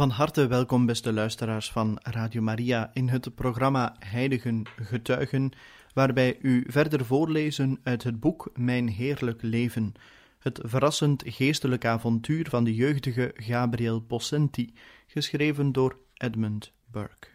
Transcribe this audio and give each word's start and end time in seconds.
Van 0.00 0.10
harte 0.10 0.46
welkom, 0.46 0.86
beste 0.86 1.12
luisteraars 1.12 1.70
van 1.70 1.98
Radio 2.02 2.42
Maria, 2.42 2.90
in 2.92 3.08
het 3.08 3.34
programma 3.34 3.96
Heiligen 3.98 4.66
Getuigen, 4.76 5.52
waarbij 5.94 6.38
u 6.42 6.64
verder 6.68 7.04
voorlezen 7.04 7.80
uit 7.82 8.02
het 8.02 8.20
boek 8.20 8.50
Mijn 8.54 8.88
Heerlijk 8.88 9.42
Leven, 9.42 9.92
het 10.38 10.60
verrassend 10.62 11.22
geestelijk 11.26 11.84
avontuur 11.84 12.48
van 12.48 12.64
de 12.64 12.74
jeugdige 12.74 13.32
Gabriel 13.34 14.00
Possenti, 14.00 14.74
geschreven 15.06 15.72
door 15.72 15.98
Edmund 16.14 16.72
Burke. 16.86 17.28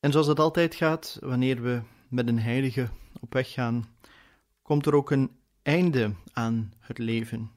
En 0.00 0.12
zoals 0.12 0.26
het 0.26 0.40
altijd 0.40 0.74
gaat, 0.74 1.18
wanneer 1.20 1.62
we 1.62 1.82
met 2.08 2.28
een 2.28 2.40
heilige 2.40 2.88
op 3.20 3.32
weg 3.32 3.52
gaan, 3.52 3.88
komt 4.62 4.86
er 4.86 4.94
ook 4.94 5.10
een 5.10 5.30
einde 5.62 6.14
aan 6.32 6.72
het 6.78 6.98
leven. 6.98 7.50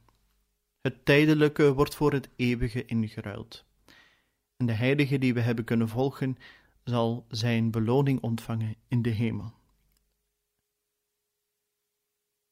Het 0.85 1.05
tijdelijke 1.05 1.73
wordt 1.73 1.95
voor 1.95 2.13
het 2.13 2.29
eeuwige 2.35 2.85
ingeruild. 2.85 3.65
En 4.57 4.65
de 4.65 4.73
heilige 4.73 5.17
die 5.17 5.33
we 5.33 5.39
hebben 5.39 5.65
kunnen 5.65 5.89
volgen, 5.89 6.37
zal 6.83 7.25
zijn 7.29 7.71
beloning 7.71 8.21
ontvangen 8.21 8.75
in 8.87 9.01
de 9.01 9.09
hemel. 9.09 9.53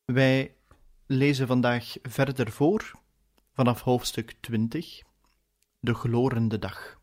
Wij 0.06 0.56
lezen 1.06 1.48
vandaag 1.48 1.96
verder 2.02 2.52
voor, 2.52 2.92
vanaf 3.52 3.82
hoofdstuk 3.82 4.32
20, 4.40 5.02
de 5.80 5.94
glorende 5.94 6.60
dag. 6.60 7.02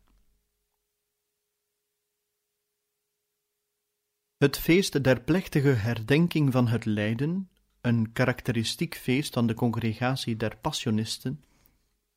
Het 4.37 4.57
feest 4.57 5.03
der 5.03 5.21
plechtige 5.21 5.69
herdenking 5.69 6.51
van 6.51 6.67
het 6.67 6.85
lijden 6.85 7.50
een 7.81 8.11
karakteristiek 8.11 8.95
feest 8.95 9.33
van 9.33 9.47
de 9.47 9.53
congregatie 9.53 10.37
der 10.37 10.57
Passionisten, 10.57 11.43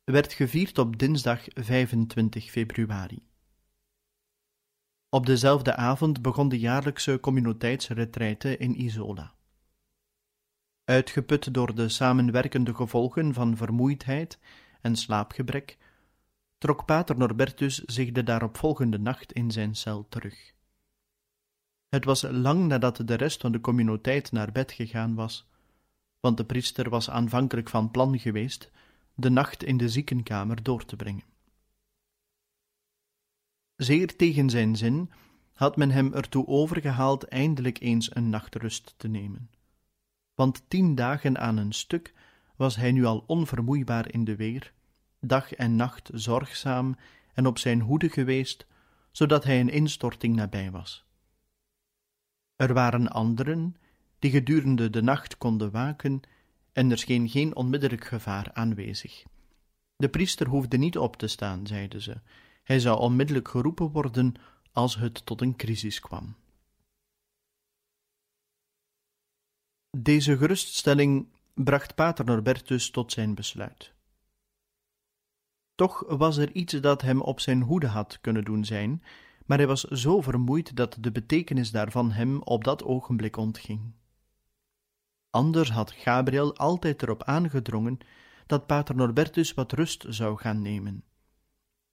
werd 0.03 0.33
gevierd 0.33 0.77
op 0.77 0.99
dinsdag 0.99 1.43
25 1.53 2.51
februari. 2.51 3.23
Op 5.09 5.25
dezelfde 5.25 5.75
avond 5.75 6.21
begon 6.21 6.49
de 6.49 6.59
jaarlijkse 6.59 7.19
communiteitsretraite 7.19 8.57
in 8.57 8.81
Isola. 8.81 9.33
Uitgeput 10.83 11.53
door 11.53 11.75
de 11.75 11.89
samenwerkende 11.89 12.75
gevolgen 12.75 13.33
van 13.33 13.57
vermoeidheid 13.57 14.39
en 14.81 14.95
slaapgebrek, 14.95 15.77
trok 16.57 16.85
pater 16.85 17.17
Norbertus 17.17 17.75
zich 17.75 18.11
de 18.11 18.23
daaropvolgende 18.23 18.99
nacht 18.99 19.31
in 19.33 19.51
zijn 19.51 19.75
cel 19.75 20.07
terug. 20.09 20.53
Het 21.87 22.05
was 22.05 22.21
lang 22.21 22.67
nadat 22.67 23.01
de 23.07 23.13
rest 23.13 23.41
van 23.41 23.51
de 23.51 23.61
communiteit 23.61 24.31
naar 24.31 24.51
bed 24.51 24.71
gegaan 24.71 25.15
was, 25.15 25.47
want 26.25 26.37
de 26.37 26.45
priester 26.45 26.89
was 26.89 27.09
aanvankelijk 27.09 27.69
van 27.69 27.91
plan 27.91 28.19
geweest 28.19 28.71
de 29.13 29.29
nacht 29.29 29.63
in 29.63 29.77
de 29.77 29.89
ziekenkamer 29.89 30.63
door 30.63 30.85
te 30.85 30.95
brengen. 30.95 31.23
Zeer 33.75 34.15
tegen 34.15 34.49
zijn 34.49 34.75
zin 34.75 35.11
had 35.53 35.77
men 35.77 35.91
hem 35.91 36.13
ertoe 36.13 36.47
overgehaald 36.47 37.23
eindelijk 37.23 37.79
eens 37.79 38.15
een 38.15 38.29
nachtrust 38.29 38.93
te 38.97 39.07
nemen. 39.07 39.49
Want 40.35 40.63
tien 40.67 40.95
dagen 40.95 41.39
aan 41.39 41.57
een 41.57 41.73
stuk 41.73 42.13
was 42.55 42.75
hij 42.75 42.91
nu 42.91 43.05
al 43.05 43.23
onvermoeibaar 43.27 44.11
in 44.11 44.23
de 44.23 44.35
weer, 44.35 44.73
dag 45.19 45.53
en 45.53 45.75
nacht 45.75 46.09
zorgzaam 46.13 46.95
en 47.33 47.45
op 47.45 47.57
zijn 47.57 47.81
hoede 47.81 48.09
geweest, 48.09 48.65
zodat 49.11 49.43
hij 49.43 49.59
een 49.59 49.69
instorting 49.69 50.35
nabij 50.35 50.71
was. 50.71 51.05
Er 52.55 52.73
waren 52.73 53.07
anderen 53.07 53.75
die 54.25 54.33
gedurende 54.33 54.89
de 54.89 55.01
nacht 55.01 55.37
konden 55.37 55.71
waken, 55.71 56.21
en 56.71 56.91
er 56.91 56.97
scheen 56.97 57.29
geen 57.29 57.55
onmiddellijk 57.55 58.05
gevaar 58.05 58.53
aanwezig. 58.53 59.23
De 59.95 60.09
priester 60.09 60.47
hoefde 60.47 60.77
niet 60.77 60.97
op 60.97 61.15
te 61.15 61.27
staan, 61.27 61.67
zeiden 61.67 62.01
ze. 62.01 62.21
Hij 62.63 62.79
zou 62.79 62.99
onmiddellijk 62.99 63.47
geroepen 63.47 63.91
worden 63.91 64.33
als 64.71 64.95
het 64.95 65.25
tot 65.25 65.41
een 65.41 65.55
crisis 65.55 65.99
kwam. 65.99 66.35
Deze 69.97 70.37
geruststelling 70.37 71.27
bracht 71.53 71.95
pater 71.95 72.25
Norbertus 72.25 72.89
tot 72.89 73.11
zijn 73.11 73.35
besluit. 73.35 73.93
Toch 75.75 76.03
was 76.07 76.37
er 76.37 76.51
iets 76.51 76.73
dat 76.73 77.01
hem 77.01 77.21
op 77.21 77.39
zijn 77.39 77.61
hoede 77.61 77.87
had 77.87 78.21
kunnen 78.21 78.43
doen 78.43 78.65
zijn, 78.65 79.03
maar 79.45 79.57
hij 79.57 79.67
was 79.67 79.83
zo 79.83 80.21
vermoeid 80.21 80.75
dat 80.75 80.97
de 80.99 81.11
betekenis 81.11 81.71
daarvan 81.71 82.11
hem 82.11 82.41
op 82.41 82.63
dat 82.63 82.83
ogenblik 82.83 83.37
ontging. 83.37 83.93
Anders 85.35 85.71
had 85.71 85.91
Gabriel 85.91 86.55
altijd 86.55 87.01
erop 87.01 87.23
aangedrongen 87.23 87.97
dat 88.45 88.65
pater 88.65 88.95
Norbertus 88.95 89.53
wat 89.53 89.71
rust 89.71 90.05
zou 90.09 90.37
gaan 90.37 90.61
nemen. 90.61 91.03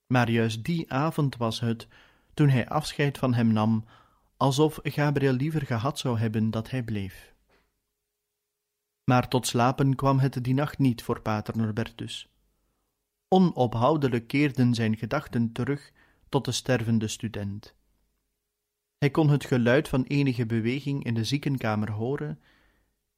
Maar 0.07 0.31
juist 0.31 0.65
die 0.65 0.93
avond 0.93 1.37
was 1.37 1.61
het, 1.61 1.89
toen 2.35 2.49
hij 2.49 2.69
afscheid 2.69 3.19
van 3.19 3.35
hem 3.35 3.53
nam, 3.53 3.85
alsof 4.37 4.79
Gabriel 4.83 5.33
liever 5.33 5.67
gehad 5.67 5.99
zou 5.99 6.19
hebben 6.19 6.51
dat 6.51 6.71
hij 6.71 6.83
bleef. 6.83 7.35
Maar 9.05 9.29
tot 9.29 9.47
slapen 9.47 9.95
kwam 9.95 10.19
het 10.19 10.45
die 10.45 10.55
nacht 10.55 10.79
niet 10.79 11.03
voor 11.03 11.21
pater 11.21 11.57
Norbertus. 11.57 12.29
Onophoudelijk 13.29 14.27
keerden 14.27 14.75
zijn 14.75 14.97
gedachten 14.97 15.53
terug 15.53 15.93
tot 16.29 16.45
de 16.45 16.53
stervende 16.53 17.09
student. 17.09 17.75
Hij 18.99 19.11
kon 19.11 19.29
het 19.29 19.45
geluid 19.45 19.89
van 19.89 20.03
enige 20.03 20.47
beweging 20.47 21.05
in 21.05 21.15
de 21.15 21.25
ziekenkamer 21.25 21.91
horen 21.91 22.39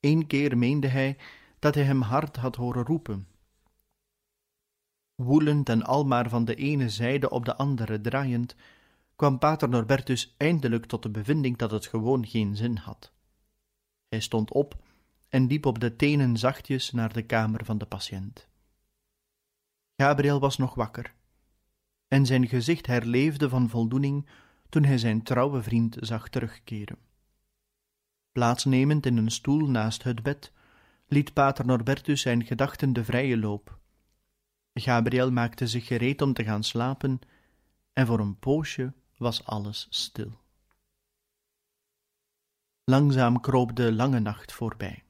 Eén 0.04 0.26
keer 0.26 0.58
meende 0.58 0.86
hij 0.86 1.16
dat 1.58 1.74
hij 1.74 1.84
hem 1.84 2.00
hard 2.00 2.36
had 2.36 2.56
horen 2.56 2.84
roepen. 2.84 3.28
Woelend 5.14 5.68
en 5.68 5.82
almaar 5.82 6.28
van 6.28 6.44
de 6.44 6.54
ene 6.54 6.88
zijde 6.88 7.30
op 7.30 7.44
de 7.44 7.56
andere 7.56 8.00
draaiend, 8.00 8.56
kwam 9.16 9.38
pater 9.38 9.68
Norbertus 9.68 10.34
eindelijk 10.36 10.86
tot 10.86 11.02
de 11.02 11.10
bevinding 11.10 11.56
dat 11.56 11.70
het 11.70 11.86
gewoon 11.86 12.26
geen 12.26 12.56
zin 12.56 12.76
had. 12.76 13.12
Hij 14.08 14.20
stond 14.20 14.52
op 14.52 14.82
en 15.28 15.46
liep 15.46 15.66
op 15.66 15.78
de 15.78 15.96
tenen 15.96 16.36
zachtjes 16.36 16.90
naar 16.90 17.12
de 17.12 17.22
kamer 17.22 17.64
van 17.64 17.78
de 17.78 17.86
patiënt. 17.86 18.48
Gabriel 19.96 20.40
was 20.40 20.56
nog 20.56 20.74
wakker, 20.74 21.14
en 22.08 22.26
zijn 22.26 22.48
gezicht 22.48 22.86
herleefde 22.86 23.48
van 23.48 23.68
voldoening 23.68 24.28
toen 24.68 24.84
hij 24.84 24.98
zijn 24.98 25.22
trouwe 25.22 25.62
vriend 25.62 25.96
zag 26.00 26.28
terugkeren. 26.28 26.98
Plaatsnemend 28.34 29.06
in 29.06 29.16
een 29.16 29.30
stoel 29.30 29.66
naast 29.66 30.02
het 30.02 30.22
bed, 30.22 30.52
liet 31.06 31.32
pater 31.32 31.66
Norbertus 31.66 32.20
zijn 32.20 32.44
gedachten 32.44 32.92
de 32.92 33.04
vrije 33.04 33.38
loop. 33.38 33.78
Gabriel 34.72 35.30
maakte 35.30 35.66
zich 35.66 35.86
gereed 35.86 36.22
om 36.22 36.32
te 36.32 36.44
gaan 36.44 36.62
slapen, 36.62 37.20
en 37.92 38.06
voor 38.06 38.20
een 38.20 38.38
poosje 38.38 38.92
was 39.16 39.44
alles 39.44 39.86
stil. 39.90 40.40
Langzaam 42.84 43.40
kroop 43.40 43.76
de 43.76 43.92
lange 43.92 44.20
nacht 44.20 44.52
voorbij. 44.52 45.04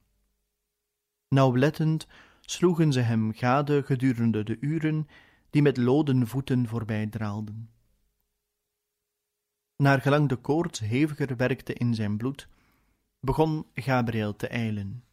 Nauwlettend 1.27 2.07
sloegen 2.41 2.93
ze 2.93 2.99
hem 2.99 3.33
gade 3.33 3.83
gedurende 3.83 4.43
de 4.43 4.57
uren 4.59 5.07
die 5.49 5.61
met 5.61 5.77
loden 5.77 6.27
voeten 6.27 6.67
voorbij 6.67 7.07
draalden. 7.07 7.69
Naar 9.75 10.01
gelang 10.01 10.29
de 10.29 10.35
koorts 10.35 10.79
heviger 10.79 11.35
werkte 11.35 11.73
in 11.73 11.93
zijn 11.93 12.17
bloed, 12.17 12.47
begon 13.25 13.65
Gabriel 13.73 14.35
te 14.35 14.47
eilen. 14.47 15.03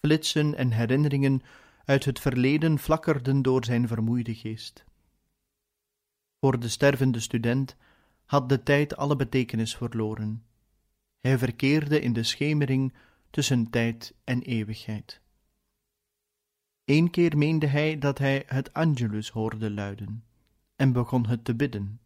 Flitsen 0.00 0.54
en 0.54 0.70
herinneringen 0.70 1.42
uit 1.84 2.04
het 2.04 2.20
verleden 2.20 2.78
flakkerden 2.78 3.42
door 3.42 3.64
zijn 3.64 3.88
vermoeide 3.88 4.34
geest. 4.34 4.84
Voor 6.40 6.60
de 6.60 6.68
stervende 6.68 7.20
student 7.20 7.76
had 8.24 8.48
de 8.48 8.62
tijd 8.62 8.96
alle 8.96 9.16
betekenis 9.16 9.76
verloren. 9.76 10.44
Hij 11.20 11.38
verkeerde 11.38 12.00
in 12.00 12.12
de 12.12 12.22
schemering 12.22 12.94
tussen 13.30 13.70
tijd 13.70 14.14
en 14.24 14.42
eeuwigheid. 14.42 15.20
Eén 16.84 17.10
keer 17.10 17.36
meende 17.36 17.66
hij 17.66 17.98
dat 17.98 18.18
hij 18.18 18.42
het 18.46 18.72
Angelus 18.72 19.30
hoorde 19.30 19.70
luiden, 19.70 20.24
en 20.76 20.92
begon 20.92 21.26
het 21.26 21.44
te 21.44 21.54
bidden. 21.54 22.00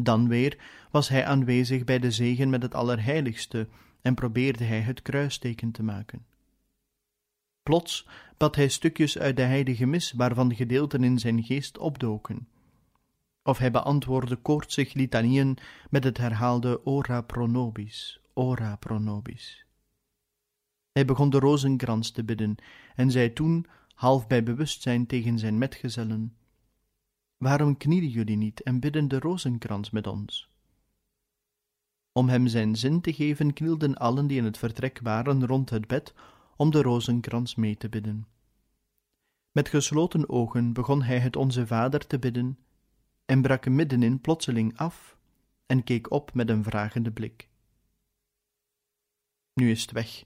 Dan 0.00 0.28
weer 0.28 0.58
was 0.90 1.08
hij 1.08 1.26
aanwezig 1.26 1.84
bij 1.84 1.98
de 1.98 2.10
zegen 2.10 2.50
met 2.50 2.62
het 2.62 2.74
Allerheiligste 2.74 3.68
en 4.02 4.14
probeerde 4.14 4.64
hij 4.64 4.80
het 4.80 5.02
kruisteken 5.02 5.70
te 5.70 5.82
maken. 5.82 6.26
Plots 7.62 8.08
bad 8.36 8.56
hij 8.56 8.68
stukjes 8.68 9.18
uit 9.18 9.36
de 9.36 9.42
heilige 9.42 9.86
mis 9.86 10.12
waarvan 10.12 10.54
gedeelten 10.54 11.04
in 11.04 11.18
zijn 11.18 11.42
geest 11.42 11.78
opdoken. 11.78 12.48
Of 13.42 13.58
hij 13.58 13.70
beantwoordde 13.70 14.36
koortsig 14.36 14.92
litanieën 14.92 15.58
met 15.90 16.04
het 16.04 16.18
herhaalde 16.18 16.86
ora 16.86 17.20
pro 17.20 17.46
nobis, 17.46 18.20
ora 18.34 18.76
pro 18.76 18.98
nobis. 18.98 19.66
Hij 20.92 21.04
begon 21.04 21.30
de 21.30 21.38
rozenkrans 21.38 22.10
te 22.10 22.24
bidden 22.24 22.56
en 22.94 23.10
zei 23.10 23.32
toen, 23.32 23.66
half 23.94 24.26
bij 24.26 24.42
bewustzijn 24.42 25.06
tegen 25.06 25.38
zijn 25.38 25.58
metgezellen, 25.58 26.36
Waarom 27.36 27.76
knielen 27.76 28.10
jullie 28.10 28.36
niet 28.36 28.62
en 28.62 28.80
bidden 28.80 29.08
de 29.08 29.18
rozenkrans 29.18 29.90
met 29.90 30.06
ons? 30.06 30.50
Om 32.12 32.28
hem 32.28 32.46
zijn 32.46 32.76
zin 32.76 33.00
te 33.00 33.12
geven, 33.12 33.52
knielden 33.52 33.94
allen 33.94 34.26
die 34.26 34.38
in 34.38 34.44
het 34.44 34.58
vertrek 34.58 35.00
waren 35.02 35.46
rond 35.46 35.70
het 35.70 35.86
bed 35.86 36.14
om 36.56 36.70
de 36.70 36.82
rozenkrans 36.82 37.54
mee 37.54 37.76
te 37.76 37.88
bidden. 37.88 38.26
Met 39.52 39.68
gesloten 39.68 40.28
ogen 40.28 40.72
begon 40.72 41.02
hij 41.02 41.18
het 41.18 41.36
Onze 41.36 41.66
Vader 41.66 42.06
te 42.06 42.18
bidden 42.18 42.58
en 43.24 43.42
brak 43.42 43.68
middenin 43.68 44.20
plotseling 44.20 44.78
af 44.78 45.16
en 45.66 45.84
keek 45.84 46.10
op 46.10 46.34
met 46.34 46.48
een 46.48 46.62
vragende 46.62 47.10
blik. 47.12 47.48
Nu 49.54 49.70
is 49.70 49.82
het 49.82 49.90
weg, 49.90 50.24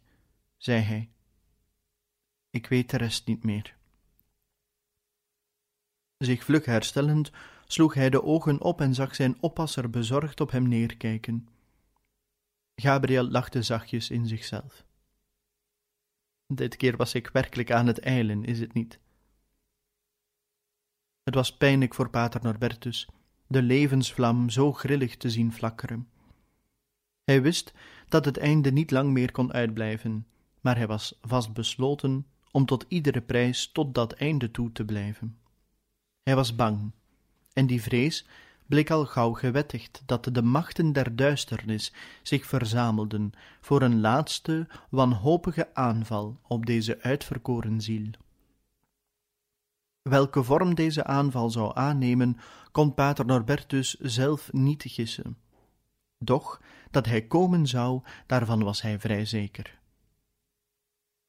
zei 0.57 0.81
hij. 0.81 1.11
Ik 2.51 2.67
weet 2.67 2.91
de 2.91 2.97
rest 2.97 3.27
niet 3.27 3.45
meer. 3.45 3.79
Zich 6.25 6.45
vlug 6.45 6.65
herstellend, 6.65 7.31
sloeg 7.67 7.95
hij 7.95 8.11
de 8.11 8.23
ogen 8.23 8.61
op 8.61 8.81
en 8.81 8.95
zag 8.95 9.15
zijn 9.15 9.37
oppasser 9.41 9.91
bezorgd 9.91 10.41
op 10.41 10.51
hem 10.51 10.69
neerkijken. 10.69 11.49
Gabriel 12.75 13.29
lachte 13.29 13.63
zachtjes 13.63 14.11
in 14.11 14.27
zichzelf. 14.27 14.85
Dit 16.47 16.77
keer 16.77 16.97
was 16.97 17.15
ik 17.15 17.29
werkelijk 17.29 17.71
aan 17.71 17.87
het 17.87 17.99
eilen, 17.99 18.45
is 18.45 18.61
het 18.61 18.73
niet? 18.73 18.99
Het 21.23 21.35
was 21.35 21.57
pijnlijk 21.57 21.95
voor 21.95 22.11
pater 22.11 22.43
Norbertus 22.43 23.09
de 23.47 23.63
levensvlam 23.63 24.51
zo 24.51 24.73
grillig 24.73 25.17
te 25.17 25.31
zien 25.31 25.53
flakkeren. 25.53 26.09
Hij 27.25 27.43
wist 27.43 27.73
dat 28.09 28.25
het 28.25 28.37
einde 28.37 28.73
niet 28.73 28.91
lang 28.91 29.13
meer 29.13 29.33
kon 29.33 29.53
uitblijven, 29.53 30.27
maar 30.61 30.77
hij 30.77 30.87
was 30.87 31.19
vastbesloten 31.23 32.27
om 32.51 32.67
tot 32.67 32.85
iedere 32.89 33.21
prijs 33.21 33.73
tot 33.73 33.95
dat 33.95 34.13
einde 34.13 34.51
toe 34.51 34.73
te 34.73 34.85
blijven. 34.85 35.40
Hij 36.23 36.35
was 36.35 36.55
bang, 36.55 36.93
en 37.53 37.67
die 37.67 37.83
vrees 37.83 38.27
bleek 38.67 38.91
al 38.91 39.07
gauw 39.07 39.33
gewettigd 39.33 40.03
dat 40.07 40.25
de 40.25 40.43
machten 40.43 40.93
der 40.93 41.17
duisternis 41.17 41.93
zich 42.23 42.47
verzamelden 42.47 43.33
voor 43.61 43.83
een 43.83 44.01
laatste 44.01 44.69
wanhopige 44.91 45.75
aanval 45.75 46.41
op 46.43 46.67
deze 46.67 47.03
uitverkoren 47.03 47.81
ziel. 47.81 48.11
Welke 50.03 50.43
vorm 50.43 50.75
deze 50.75 51.05
aanval 51.05 51.51
zou 51.51 51.71
aannemen, 51.75 52.37
kon 52.73 52.95
pater 52.95 53.27
Norbertus 53.27 53.95
zelf 53.95 54.53
niet 54.53 54.83
gissen. 54.87 55.39
Doch 56.19 56.61
dat 56.91 57.07
hij 57.07 57.23
komen 57.23 57.67
zou, 57.67 58.03
daarvan 58.27 58.63
was 58.63 58.83
hij 58.83 58.99
vrij 58.99 59.25
zeker. 59.25 59.79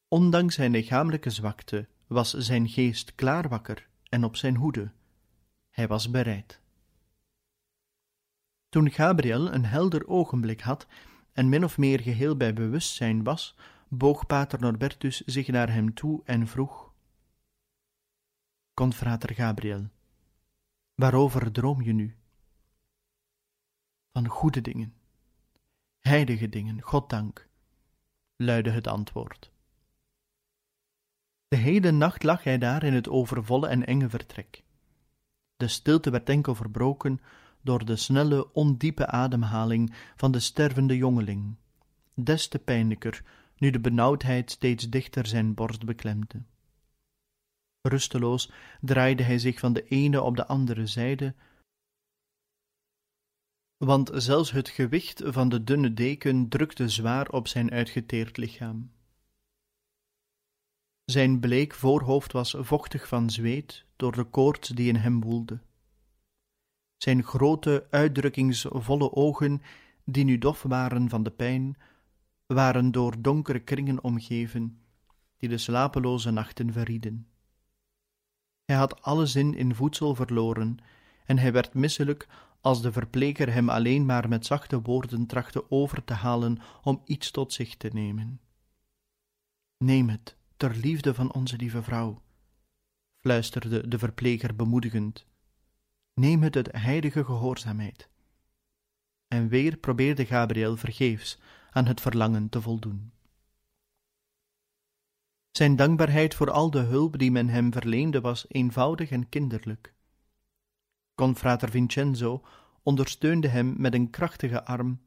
Ondanks 0.07 0.55
zijn 0.55 0.71
lichamelijke 0.71 1.29
zwakte 1.29 1.87
was 2.07 2.33
zijn 2.33 2.69
geest 2.69 3.15
klaar 3.15 3.49
wakker 3.49 3.89
en 4.11 4.23
op 4.23 4.35
zijn 4.35 4.55
hoede. 4.55 4.91
Hij 5.69 5.87
was 5.87 6.09
bereid. 6.09 6.61
Toen 8.69 8.91
Gabriel 8.91 9.53
een 9.53 9.65
helder 9.65 10.07
ogenblik 10.07 10.61
had 10.61 10.87
en 11.33 11.49
min 11.49 11.63
of 11.63 11.77
meer 11.77 11.99
geheel 11.99 12.37
bij 12.37 12.53
bewustzijn 12.53 13.23
was, 13.23 13.55
boog 13.87 14.25
pater 14.25 14.59
Norbertus 14.59 15.21
zich 15.21 15.47
naar 15.47 15.73
hem 15.73 15.93
toe 15.93 16.21
en 16.25 16.47
vroeg: 16.47 16.93
Confrater 18.73 19.35
Gabriel, 19.35 19.89
waarover 20.95 21.51
droom 21.51 21.81
je 21.81 21.93
nu? 21.93 22.17
Van 24.11 24.27
goede 24.27 24.61
dingen, 24.61 24.93
heilige 25.99 26.49
dingen, 26.49 26.81
goddank, 26.81 27.47
luidde 28.35 28.71
het 28.71 28.87
antwoord. 28.87 29.51
De 31.51 31.57
hele 31.57 31.91
nacht 31.91 32.23
lag 32.23 32.43
hij 32.43 32.57
daar 32.57 32.83
in 32.83 32.93
het 32.93 33.09
overvolle 33.09 33.67
en 33.67 33.85
enge 33.85 34.09
vertrek. 34.09 34.63
De 35.57 35.67
stilte 35.67 36.09
werd 36.09 36.29
enkel 36.29 36.55
verbroken 36.55 37.21
door 37.61 37.85
de 37.85 37.95
snelle, 37.95 38.53
ondiepe 38.53 39.07
ademhaling 39.07 39.93
van 40.15 40.31
de 40.31 40.39
stervende 40.39 40.97
jongeling, 40.97 41.55
des 42.13 42.47
te 42.47 42.59
pijnlijker 42.59 43.23
nu 43.57 43.69
de 43.69 43.79
benauwdheid 43.79 44.51
steeds 44.51 44.89
dichter 44.89 45.27
zijn 45.27 45.53
borst 45.53 45.85
beklemde. 45.85 46.43
Rusteloos 47.81 48.51
draaide 48.81 49.23
hij 49.23 49.39
zich 49.39 49.59
van 49.59 49.73
de 49.73 49.83
ene 49.83 50.21
op 50.21 50.35
de 50.35 50.47
andere 50.47 50.87
zijde, 50.87 51.35
want 53.77 54.11
zelfs 54.13 54.51
het 54.51 54.69
gewicht 54.69 55.21
van 55.25 55.49
de 55.49 55.63
dunne 55.63 55.93
deken 55.93 56.49
drukte 56.49 56.89
zwaar 56.89 57.29
op 57.29 57.47
zijn 57.47 57.71
uitgeteerd 57.71 58.37
lichaam. 58.37 58.91
Zijn 61.05 61.39
bleek 61.39 61.73
voorhoofd 61.73 62.31
was 62.31 62.55
vochtig 62.59 63.07
van 63.07 63.29
zweet 63.29 63.85
door 63.95 64.11
de 64.11 64.23
koorts 64.23 64.69
die 64.69 64.87
in 64.87 64.95
hem 64.95 65.21
woelde. 65.21 65.59
Zijn 66.97 67.23
grote, 67.23 67.87
uitdrukkingsvolle 67.89 69.11
ogen, 69.13 69.61
die 70.05 70.23
nu 70.23 70.37
dof 70.37 70.61
waren 70.61 71.09
van 71.09 71.23
de 71.23 71.31
pijn, 71.31 71.77
waren 72.45 72.91
door 72.91 73.21
donkere 73.21 73.59
kringen 73.59 74.03
omgeven, 74.03 74.81
die 75.37 75.49
de 75.49 75.57
slapeloze 75.57 76.31
nachten 76.31 76.71
verrieden. 76.71 77.27
Hij 78.65 78.75
had 78.75 79.01
alle 79.01 79.25
zin 79.25 79.53
in 79.55 79.75
voedsel 79.75 80.15
verloren, 80.15 80.77
en 81.25 81.37
hij 81.37 81.51
werd 81.51 81.73
misselijk 81.73 82.27
als 82.61 82.81
de 82.81 82.91
verpleger 82.91 83.53
hem 83.53 83.69
alleen 83.69 84.05
maar 84.05 84.29
met 84.29 84.45
zachte 84.45 84.81
woorden 84.81 85.25
trachtte 85.25 85.71
over 85.71 86.03
te 86.03 86.13
halen 86.13 86.57
om 86.83 87.01
iets 87.05 87.31
tot 87.31 87.53
zich 87.53 87.77
te 87.77 87.89
nemen. 87.93 88.41
Neem 89.77 90.09
het, 90.09 90.37
ter 90.61 90.75
liefde 90.75 91.13
van 91.13 91.33
onze 91.33 91.55
lieve 91.55 91.83
vrouw, 91.83 92.21
fluisterde 93.19 93.87
de 93.87 93.99
verpleger 93.99 94.55
bemoedigend. 94.55 95.25
Neem 96.13 96.41
het 96.41 96.55
uit 96.55 96.71
heilige 96.71 97.25
gehoorzaamheid. 97.25 98.09
En 99.27 99.47
weer 99.47 99.77
probeerde 99.77 100.25
Gabriel 100.25 100.77
vergeefs 100.77 101.39
aan 101.71 101.85
het 101.85 102.01
verlangen 102.01 102.49
te 102.49 102.61
voldoen. 102.61 103.11
Zijn 105.51 105.75
dankbaarheid 105.75 106.35
voor 106.35 106.51
al 106.51 106.69
de 106.71 106.79
hulp 106.79 107.17
die 107.17 107.31
men 107.31 107.47
hem 107.47 107.71
verleende 107.71 108.21
was 108.21 108.45
eenvoudig 108.47 109.09
en 109.09 109.29
kinderlijk. 109.29 109.93
Confrater 111.15 111.69
Vincenzo 111.69 112.45
ondersteunde 112.83 113.47
hem 113.47 113.73
met 113.77 113.93
een 113.93 114.09
krachtige 114.09 114.65
arm 114.65 115.01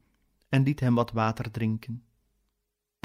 en 0.49 0.63
liet 0.63 0.79
hem 0.79 0.95
wat 0.95 1.11
water 1.11 1.51
drinken. 1.51 2.03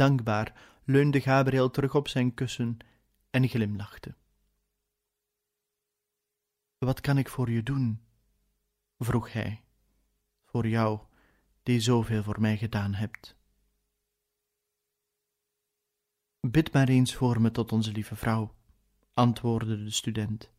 Dankbaar 0.01 0.81
leunde 0.85 1.21
Gabriel 1.21 1.71
terug 1.71 1.95
op 1.95 2.09
zijn 2.09 2.35
kussen 2.35 2.77
en 3.31 3.49
glimlachte. 3.49 4.15
Wat 6.79 7.01
kan 7.01 7.19
ik 7.19 7.29
voor 7.29 7.51
je 7.51 7.63
doen? 7.63 8.01
vroeg 8.99 9.33
hij. 9.33 9.63
Voor 10.45 10.69
jou, 10.69 11.01
die 11.63 11.81
zoveel 11.81 12.23
voor 12.23 12.41
mij 12.41 12.57
gedaan 12.57 12.95
hebt. 12.95 13.37
Bid 16.41 16.73
maar 16.73 16.89
eens 16.89 17.15
voor 17.15 17.41
me 17.41 17.51
tot 17.51 17.73
onze 17.73 17.93
lieve 17.93 18.17
vrouw, 18.17 18.55
antwoordde 19.15 19.85
de 19.85 19.91
student. 19.91 20.51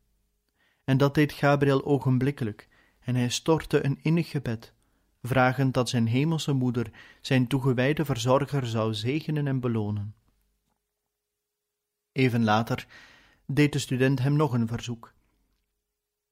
En 0.84 0.98
dat 0.98 1.16
deed 1.16 1.32
Gabriel 1.32 1.86
ogenblikkelijk, 1.86 2.68
en 3.00 3.16
hij 3.16 3.30
stortte 3.30 3.86
een 3.86 4.00
innig 4.02 4.30
gebed, 4.30 4.74
vragend 5.22 5.74
dat 5.74 5.90
zijn 5.90 6.08
hemelse 6.08 6.54
moeder 6.54 6.92
zijn 7.22 7.48
toegewijde 7.48 8.06
verzorger 8.06 8.68
zou 8.68 8.94
zegenen 8.94 9.48
en 9.48 9.60
belonen. 9.60 10.16
Even 12.12 12.44
later 12.44 12.88
deed 13.46 13.74
de 13.74 13.80
student 13.80 14.20
hem 14.20 14.36
nog 14.36 14.54
een 14.54 14.68
verzoek. 14.68 15.14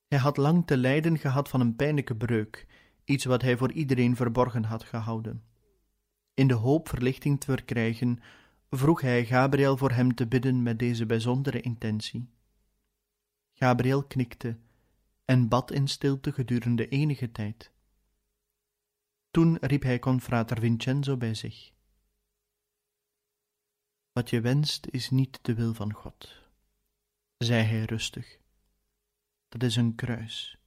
Hij 0.08 0.18
had 0.18 0.38
lang 0.38 0.68
te 0.68 0.78
lijden 0.78 1.18
gehad 1.18 1.50
van 1.50 1.62
een 1.62 1.76
pijnlijke 1.76 2.16
breuk, 2.16 2.68
iets 3.06 3.26
wat 3.26 3.42
hij 3.42 3.58
voor 3.58 3.72
iedereen 3.72 4.16
verborgen 4.16 4.64
had 4.64 4.84
gehouden. 4.84 5.44
In 6.34 6.48
de 6.48 6.54
hoop 6.54 6.90
verlichting 6.90 7.40
te 7.40 7.46
verkrijgen, 7.46 8.20
vroeg 8.70 9.02
hij 9.02 9.26
Gabriel 9.26 9.78
voor 9.78 9.92
hem 9.92 10.16
te 10.16 10.28
bidden 10.28 10.64
met 10.64 10.80
deze 10.80 11.06
bijzondere 11.06 11.62
intentie. 11.62 12.30
Gabriel 13.54 14.04
knikte 14.04 14.58
en 15.26 15.48
bad 15.48 15.72
in 15.72 15.88
stilte 15.88 16.32
gedurende 16.32 16.88
enige 16.88 17.32
tijd. 17.32 17.72
Toen 19.32 19.58
riep 19.62 19.84
hij 19.84 20.00
confrater 20.00 20.60
Vincenzo 20.60 21.18
bij 21.18 21.34
zich. 21.34 21.72
Wat 24.12 24.30
je 24.30 24.42
wenst 24.42 24.88
is 24.88 25.10
niet 25.10 25.40
de 25.42 25.54
wil 25.54 25.74
van 25.74 25.94
God, 25.94 26.44
zei 27.38 27.64
hij 27.64 27.84
rustig. 27.84 28.40
Dat 29.50 29.64
is 29.64 29.76
een 29.76 29.96
kruis, 29.96 30.58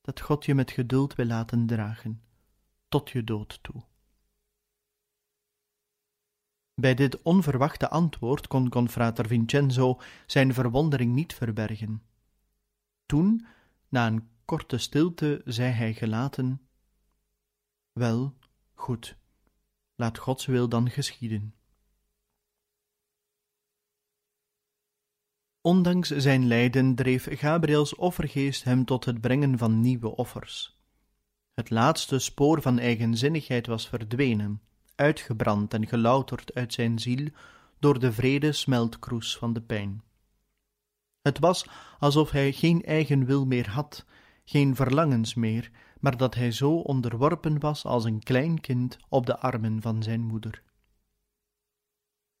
dat 0.00 0.20
God 0.20 0.44
je 0.44 0.54
met 0.54 0.70
geduld 0.70 1.14
wil 1.14 1.26
laten 1.26 1.66
dragen, 1.66 2.22
tot 2.88 3.10
je 3.10 3.24
dood 3.24 3.58
toe. 3.62 3.84
Bij 6.74 6.94
dit 6.94 7.22
onverwachte 7.22 7.88
antwoord 7.88 8.46
kon 8.46 8.68
confrater 8.68 9.26
Vincenzo 9.26 10.00
zijn 10.26 10.54
verwondering 10.54 11.14
niet 11.14 11.34
verbergen. 11.34 12.02
Toen, 13.06 13.46
na 13.88 14.06
een 14.06 14.28
korte 14.44 14.78
stilte, 14.78 15.42
zei 15.44 15.72
hij 15.72 15.94
gelaten: 15.94 16.65
Wel, 17.98 18.34
goed, 18.74 19.16
laat 19.94 20.18
Gods 20.18 20.46
wil 20.46 20.68
dan 20.68 20.90
geschieden. 20.90 21.54
Ondanks 25.60 26.08
zijn 26.08 26.46
lijden 26.46 26.94
dreef 26.94 27.26
Gabriels 27.30 27.94
offergeest 27.94 28.64
hem 28.64 28.84
tot 28.84 29.04
het 29.04 29.20
brengen 29.20 29.58
van 29.58 29.80
nieuwe 29.80 30.16
offers. 30.16 30.80
Het 31.54 31.70
laatste 31.70 32.18
spoor 32.18 32.62
van 32.62 32.78
eigenzinnigheid 32.78 33.66
was 33.66 33.88
verdwenen, 33.88 34.62
uitgebrand 34.94 35.74
en 35.74 35.86
gelouterd 35.86 36.54
uit 36.54 36.72
zijn 36.72 36.98
ziel 36.98 37.28
door 37.78 37.98
de 37.98 38.12
vrede 38.12 38.52
smeltkroes 38.52 39.36
van 39.36 39.52
de 39.52 39.62
pijn. 39.62 40.02
Het 41.22 41.38
was 41.38 41.66
alsof 41.98 42.30
hij 42.30 42.52
geen 42.52 42.82
eigen 42.82 43.24
wil 43.24 43.46
meer 43.46 43.70
had, 43.70 44.04
geen 44.44 44.74
verlangens 44.74 45.34
meer, 45.34 45.70
maar 46.00 46.16
dat 46.16 46.34
hij 46.34 46.50
zo 46.50 46.72
onderworpen 46.72 47.60
was 47.60 47.84
als 47.84 48.04
een 48.04 48.22
klein 48.22 48.60
kind 48.60 48.96
op 49.08 49.26
de 49.26 49.38
armen 49.38 49.82
van 49.82 50.02
zijn 50.02 50.20
moeder. 50.20 50.62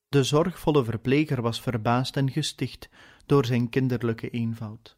De 0.08 0.22
zorgvolle 0.22 0.84
verpleger 0.84 1.42
was 1.42 1.60
verbaasd 1.60 2.16
en 2.16 2.30
gesticht 2.30 2.88
door 3.26 3.44
zijn 3.44 3.68
kinderlijke 3.68 4.30
eenvoud. 4.30 4.96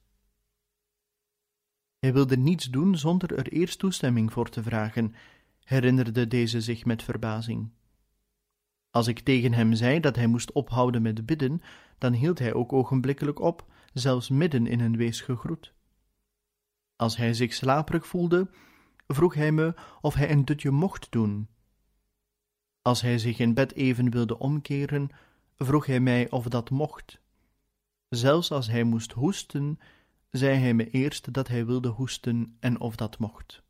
Hij 1.98 2.12
wilde 2.12 2.36
niets 2.36 2.64
doen 2.64 2.96
zonder 2.96 3.38
er 3.38 3.48
eerst 3.48 3.78
toestemming 3.78 4.32
voor 4.32 4.48
te 4.48 4.62
vragen, 4.62 5.14
herinnerde 5.64 6.26
deze 6.26 6.60
zich 6.60 6.84
met 6.84 7.02
verbazing. 7.02 7.70
Als 8.90 9.06
ik 9.06 9.20
tegen 9.20 9.52
hem 9.52 9.74
zei 9.74 10.00
dat 10.00 10.16
hij 10.16 10.26
moest 10.26 10.52
ophouden 10.52 11.02
met 11.02 11.26
bidden, 11.26 11.62
dan 11.98 12.12
hield 12.12 12.38
hij 12.38 12.54
ook 12.54 12.72
ogenblikkelijk 12.72 13.40
op, 13.40 13.66
zelfs 13.92 14.28
midden 14.28 14.66
in 14.66 14.80
een 14.80 14.96
weesgegroet. 14.96 15.74
Als 16.98 17.16
hij 17.16 17.34
zich 17.34 17.52
slaperig 17.52 18.06
voelde, 18.06 18.50
vroeg 19.06 19.34
hij 19.34 19.52
me 19.52 19.74
of 20.00 20.14
hij 20.14 20.30
een 20.30 20.44
dutje 20.44 20.70
mocht 20.70 21.06
doen. 21.10 21.48
Als 22.82 23.00
hij 23.00 23.18
zich 23.18 23.38
in 23.38 23.54
bed 23.54 23.74
even 23.74 24.10
wilde 24.10 24.38
omkeren, 24.38 25.08
vroeg 25.56 25.86
hij 25.86 26.00
mij 26.00 26.30
of 26.30 26.44
dat 26.44 26.70
mocht. 26.70 27.20
Zelfs 28.08 28.50
als 28.50 28.66
hij 28.66 28.82
moest 28.82 29.12
hoesten, 29.12 29.78
zei 30.30 30.58
hij 30.58 30.74
me 30.74 30.90
eerst 30.90 31.32
dat 31.32 31.48
hij 31.48 31.66
wilde 31.66 31.88
hoesten 31.88 32.56
en 32.60 32.80
of 32.80 32.96
dat 32.96 33.18
mocht. 33.18 33.62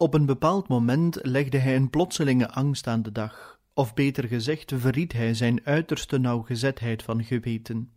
Op 0.00 0.14
een 0.14 0.26
bepaald 0.26 0.68
moment 0.68 1.18
legde 1.22 1.58
hij 1.58 1.76
een 1.76 1.90
plotselinge 1.90 2.50
angst 2.50 2.86
aan 2.86 3.02
de 3.02 3.12
dag, 3.12 3.60
of 3.74 3.94
beter 3.94 4.28
gezegd, 4.28 4.72
verried 4.76 5.12
hij 5.12 5.34
zijn 5.34 5.64
uiterste 5.64 6.18
nauwgezetheid 6.18 7.02
van 7.02 7.24
geweten. 7.24 7.92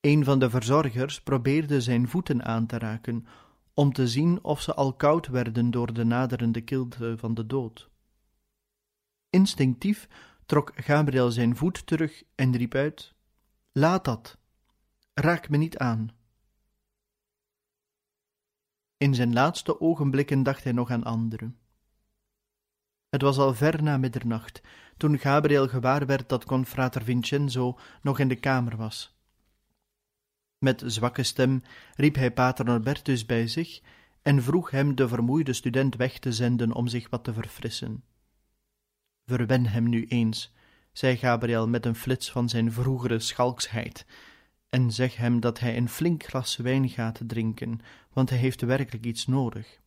Een 0.00 0.24
van 0.24 0.38
de 0.38 0.50
verzorgers 0.50 1.22
probeerde 1.22 1.80
zijn 1.80 2.08
voeten 2.08 2.44
aan 2.44 2.66
te 2.66 2.78
raken, 2.78 3.26
om 3.74 3.92
te 3.92 4.08
zien 4.08 4.44
of 4.44 4.60
ze 4.60 4.74
al 4.74 4.92
koud 4.92 5.26
werden 5.26 5.70
door 5.70 5.92
de 5.92 6.04
naderende 6.04 6.60
kilte 6.60 7.14
van 7.18 7.34
de 7.34 7.46
dood. 7.46 7.90
Instinctief 9.30 10.08
trok 10.46 10.72
Gabriel 10.74 11.30
zijn 11.30 11.56
voet 11.56 11.86
terug 11.86 12.22
en 12.34 12.56
riep 12.56 12.74
uit: 12.74 13.14
Laat 13.72 14.04
dat, 14.04 14.38
raak 15.14 15.48
me 15.48 15.56
niet 15.56 15.78
aan. 15.78 16.15
In 18.96 19.14
zijn 19.14 19.32
laatste 19.32 19.80
ogenblikken 19.80 20.42
dacht 20.42 20.64
hij 20.64 20.72
nog 20.72 20.90
aan 20.90 21.04
anderen. 21.04 21.58
Het 23.08 23.22
was 23.22 23.38
al 23.38 23.54
ver 23.54 23.82
na 23.82 23.96
middernacht, 23.96 24.62
toen 24.96 25.18
Gabriel 25.18 25.68
gewaar 25.68 26.06
werd 26.06 26.28
dat 26.28 26.44
confrater 26.44 27.02
Vincenzo 27.02 27.78
nog 28.02 28.18
in 28.18 28.28
de 28.28 28.36
kamer 28.36 28.76
was. 28.76 29.18
Met 30.58 30.82
zwakke 30.86 31.22
stem 31.22 31.62
riep 31.94 32.14
hij 32.14 32.32
pater 32.32 32.64
Norbertus 32.64 33.26
bij 33.26 33.46
zich 33.46 33.80
en 34.22 34.42
vroeg 34.42 34.70
hem 34.70 34.94
de 34.94 35.08
vermoeide 35.08 35.52
student 35.52 35.96
weg 35.96 36.18
te 36.18 36.32
zenden 36.32 36.72
om 36.72 36.88
zich 36.88 37.10
wat 37.10 37.24
te 37.24 37.32
verfrissen. 37.32 38.04
Verwen 39.24 39.66
hem 39.66 39.88
nu 39.88 40.06
eens, 40.06 40.54
zei 40.92 41.16
Gabriel 41.16 41.68
met 41.68 41.86
een 41.86 41.94
flits 41.94 42.30
van 42.30 42.48
zijn 42.48 42.72
vroegere 42.72 43.18
schalksheid, 43.18 44.06
en 44.76 44.92
zeg 44.92 45.16
hem 45.16 45.40
dat 45.40 45.60
hij 45.60 45.76
een 45.76 45.88
flink 45.88 46.24
glas 46.24 46.56
wijn 46.56 46.88
gaat 46.88 47.20
drinken, 47.26 47.80
want 48.12 48.30
hij 48.30 48.38
heeft 48.38 48.60
werkelijk 48.60 49.04
iets 49.04 49.26
nodig. 49.26 49.80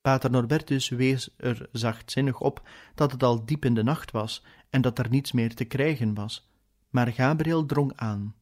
Pater 0.00 0.30
Norbertus 0.30 0.88
wees 0.88 1.34
er 1.36 1.68
zachtzinnig 1.72 2.40
op 2.40 2.68
dat 2.94 3.12
het 3.12 3.22
al 3.22 3.44
diep 3.44 3.64
in 3.64 3.74
de 3.74 3.82
nacht 3.82 4.10
was 4.10 4.44
en 4.70 4.80
dat 4.80 4.98
er 4.98 5.10
niets 5.10 5.32
meer 5.32 5.54
te 5.54 5.64
krijgen 5.64 6.14
was, 6.14 6.50
maar 6.90 7.12
Gabriel 7.12 7.66
drong 7.66 7.92
aan. 7.96 8.34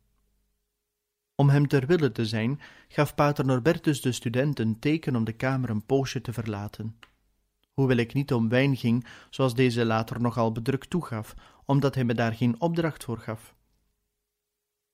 Om 1.35 1.49
hem 1.49 1.69
ter 1.69 1.87
wille 1.87 2.13
te 2.13 2.27
zijn, 2.27 2.61
gaf 2.89 3.15
pater 3.15 3.45
Norbertus 3.45 4.01
de 4.01 4.13
student 4.13 4.59
een 4.59 4.79
teken 4.79 5.17
om 5.17 5.25
de 5.25 5.33
kamer 5.33 5.71
een 5.71 5.87
poosje 5.87 6.21
te 6.21 6.33
verlaten. 6.33 6.99
Hoewel 7.73 7.97
ik 7.97 8.15
niet 8.15 8.33
om 8.33 8.49
wijn 8.49 8.77
ging, 8.77 9.07
zoals 9.31 9.55
deze 9.55 9.85
later 9.85 10.21
nogal 10.21 10.53
bedrukt 10.53 10.91
toegaf, 10.91 11.35
omdat 11.65 11.95
hij 11.95 12.05
me 12.05 12.15
daar 12.15 12.33
geen 12.35 12.61
opdracht 12.61 13.05
voor 13.05 13.19
gaf. 13.19 13.59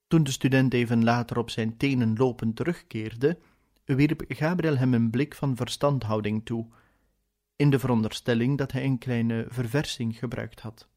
Toen 0.07 0.23
de 0.23 0.31
student 0.31 0.75
even 0.75 1.05
later 1.05 1.39
op 1.39 1.51
zijn 1.51 1.77
tenen 1.77 2.17
lopend 2.17 2.57
terugkeerde, 2.57 3.39
wierp 3.85 4.25
Gabriel 4.29 4.77
hem 4.77 4.95
een 4.95 5.11
blik 5.11 5.35
van 5.35 5.57
verstandhouding 5.57 6.45
toe, 6.45 6.67
in 7.57 7.71
de 7.71 7.79
veronderstelling 7.79 8.59
dat 8.59 8.73
hij 8.73 8.85
een 8.85 8.99
kleine 8.99 9.47
verversing 9.49 10.19
gebruikt 10.19 10.61
had. 10.61 10.89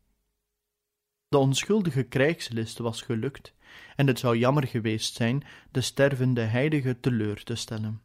De 1.28 1.38
onschuldige 1.38 2.04
krijgslist 2.04 2.78
was 2.78 3.02
gelukt, 3.02 3.54
en 3.96 4.08
het 4.08 4.20
zou 4.20 4.38
jammer 4.38 4.68
geweest 4.68 5.16
zijn 5.16 5.44
de 5.72 5.82
stervende 5.82 6.42
heilige 6.42 7.00
teleur 7.00 7.44
te 7.44 7.56
stellen. 7.56 8.02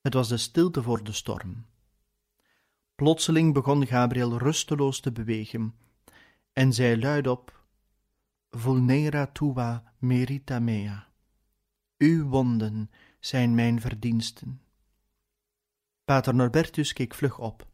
Het 0.00 0.14
was 0.14 0.28
de 0.28 0.36
stilte 0.36 0.82
voor 0.82 1.04
de 1.04 1.12
storm. 1.12 1.66
Plotseling 2.94 3.54
begon 3.54 3.86
Gabriel 3.86 4.38
rusteloos 4.38 5.00
te 5.00 5.12
bewegen, 5.12 5.74
en 6.52 6.72
zei 6.72 6.98
luidop: 6.98 7.57
Vulnera 8.50 9.26
tua 9.26 9.92
merita 9.98 10.58
mea. 10.58 11.08
Uw 11.98 12.28
wonden 12.28 12.90
zijn 13.20 13.54
mijn 13.54 13.80
verdiensten. 13.80 14.60
Pater 16.04 16.34
Norbertus 16.34 16.92
keek 16.92 17.14
vlug 17.14 17.38
op, 17.38 17.66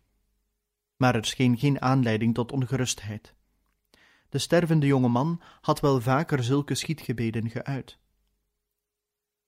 maar 0.97 1.14
er 1.14 1.25
scheen 1.25 1.59
geen 1.59 1.81
aanleiding 1.81 2.35
tot 2.35 2.52
ongerustheid. 2.52 3.35
De 4.28 4.38
stervende 4.38 4.87
jonge 4.87 5.09
man 5.09 5.43
had 5.61 5.81
wel 5.81 6.00
vaker 6.00 6.45
zulke 6.45 6.75
schietgebeden 6.75 7.50
geuit. 7.50 7.99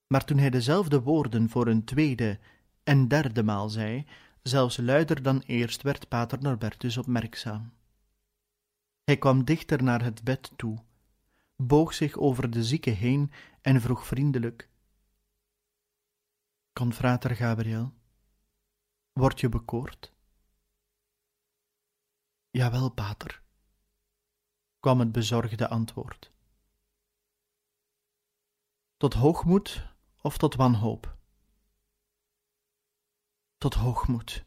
Maar 0.07 0.25
toen 0.25 0.39
hij 0.39 0.51
dezelfde 0.51 1.03
woorden 1.03 1.49
voor 1.49 1.67
een 1.67 1.85
tweede 1.85 2.39
en 2.85 3.09
derde 3.09 3.43
maal 3.43 3.69
zei, 3.69 4.07
zelfs 4.43 4.77
luider 4.77 5.23
dan 5.23 5.43
eerst, 5.47 5.83
werd 5.83 6.09
pater 6.09 6.39
Norbertus 6.43 6.97
opmerkzaam. 6.97 7.73
Hij 9.05 9.17
kwam 9.17 9.45
dichter 9.45 9.83
naar 9.83 10.03
het 10.03 10.25
bed 10.25 10.53
toe, 10.57 10.79
boog 11.57 11.95
zich 11.95 12.17
over 12.17 12.51
de 12.51 12.65
zieke 12.65 12.91
heen 12.91 13.33
en 13.61 13.81
vroeg 13.81 14.07
vriendelijk: 14.07 14.69
Confrater 16.73 17.37
Gabriel, 17.37 17.93
word 19.13 19.41
je 19.41 19.49
bekoord? 19.49 20.15
Jawel, 22.51 22.91
pater, 22.91 23.43
kwam 24.79 25.01
het 25.01 25.13
bezorgde 25.13 25.69
antwoord. 25.69 26.33
Tot 28.97 29.15
hoogmoed 29.15 29.87
of 30.23 30.39
tot 30.39 30.55
wanhoop? 30.55 31.17
Tot 33.59 33.75
hoogmoed. 33.75 34.45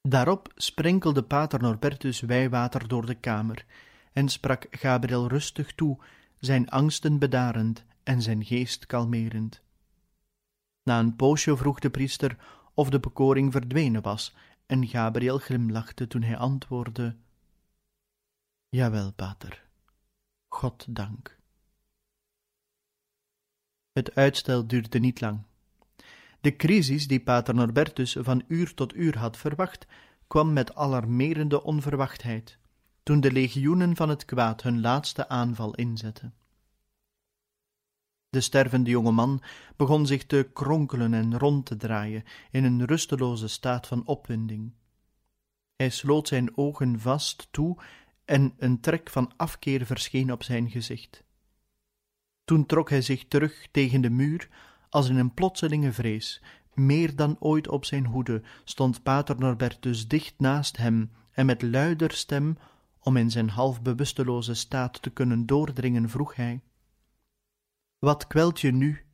Daarop 0.00 0.52
sprenkelde 0.54 1.22
pater 1.22 1.60
Norbertus 1.60 2.20
wijwater 2.20 2.88
door 2.88 3.06
de 3.06 3.14
kamer 3.14 3.66
en 4.12 4.28
sprak 4.28 4.66
Gabriel 4.70 5.28
rustig 5.28 5.74
toe, 5.74 5.98
zijn 6.38 6.70
angsten 6.70 7.18
bedarend 7.18 7.84
en 8.02 8.22
zijn 8.22 8.44
geest 8.44 8.86
kalmerend. 8.86 9.62
Na 10.82 10.98
een 10.98 11.16
poosje 11.16 11.56
vroeg 11.56 11.78
de 11.78 11.90
priester 11.90 12.36
of 12.74 12.90
de 12.90 13.00
bekoring 13.00 13.52
verdwenen 13.52 14.02
was, 14.02 14.34
en 14.66 14.86
Gabriel 14.86 15.38
glimlachte 15.38 16.06
toen 16.06 16.22
hij 16.22 16.36
antwoordde: 16.36 17.16
Jawel, 18.68 19.12
pater, 19.12 19.64
God 20.48 20.86
dank. 20.88 21.38
Het 23.92 24.14
uitstel 24.14 24.66
duurde 24.66 24.98
niet 24.98 25.20
lang. 25.20 25.42
De 26.40 26.56
crisis 26.56 27.06
die 27.06 27.20
pater 27.20 27.54
Norbertus 27.54 28.16
van 28.18 28.44
uur 28.48 28.74
tot 28.74 28.94
uur 28.94 29.18
had 29.18 29.36
verwacht, 29.36 29.86
kwam 30.26 30.52
met 30.52 30.74
alarmerende 30.74 31.62
onverwachtheid, 31.62 32.58
toen 33.02 33.20
de 33.20 33.32
legioenen 33.32 33.96
van 33.96 34.08
het 34.08 34.24
kwaad 34.24 34.62
hun 34.62 34.80
laatste 34.80 35.28
aanval 35.28 35.74
inzetten. 35.74 36.34
De 38.28 38.40
stervende 38.40 38.90
jonge 38.90 39.10
man 39.10 39.42
begon 39.76 40.06
zich 40.06 40.26
te 40.26 40.50
kronkelen 40.52 41.14
en 41.14 41.38
rond 41.38 41.66
te 41.66 41.76
draaien 41.76 42.24
in 42.50 42.64
een 42.64 42.84
rusteloze 42.84 43.48
staat 43.48 43.86
van 43.86 44.06
opwinding. 44.06 44.72
Hij 45.76 45.90
sloot 45.90 46.28
zijn 46.28 46.56
ogen 46.56 47.00
vast 47.00 47.48
toe 47.50 47.78
en 48.24 48.54
een 48.58 48.80
trek 48.80 49.10
van 49.10 49.32
afkeer 49.36 49.86
verscheen 49.86 50.32
op 50.32 50.42
zijn 50.42 50.70
gezicht. 50.70 51.24
Toen 52.44 52.66
trok 52.66 52.90
hij 52.90 53.02
zich 53.02 53.24
terug 53.28 53.68
tegen 53.70 54.00
de 54.00 54.10
muur, 54.10 54.48
als 54.88 55.08
in 55.08 55.16
een 55.16 55.34
plotselinge 55.34 55.92
vrees. 55.92 56.42
Meer 56.74 57.16
dan 57.16 57.36
ooit 57.38 57.68
op 57.68 57.84
zijn 57.84 58.06
hoede 58.06 58.42
stond 58.64 59.02
pater 59.02 59.38
Norbertus 59.38 60.08
dicht 60.08 60.34
naast 60.38 60.76
hem 60.76 61.10
en 61.30 61.46
met 61.46 61.62
luider 61.62 62.12
stem, 62.12 62.58
om 63.10 63.16
in 63.16 63.30
zijn 63.30 63.48
half 63.48 63.82
bewusteloze 63.82 64.54
staat 64.54 65.02
te 65.02 65.10
kunnen 65.10 65.46
doordringen, 65.46 66.08
vroeg 66.08 66.34
hij: 66.34 66.62
Wat 67.98 68.26
kwelt 68.26 68.60
je 68.60 68.72
nu? 68.72 69.04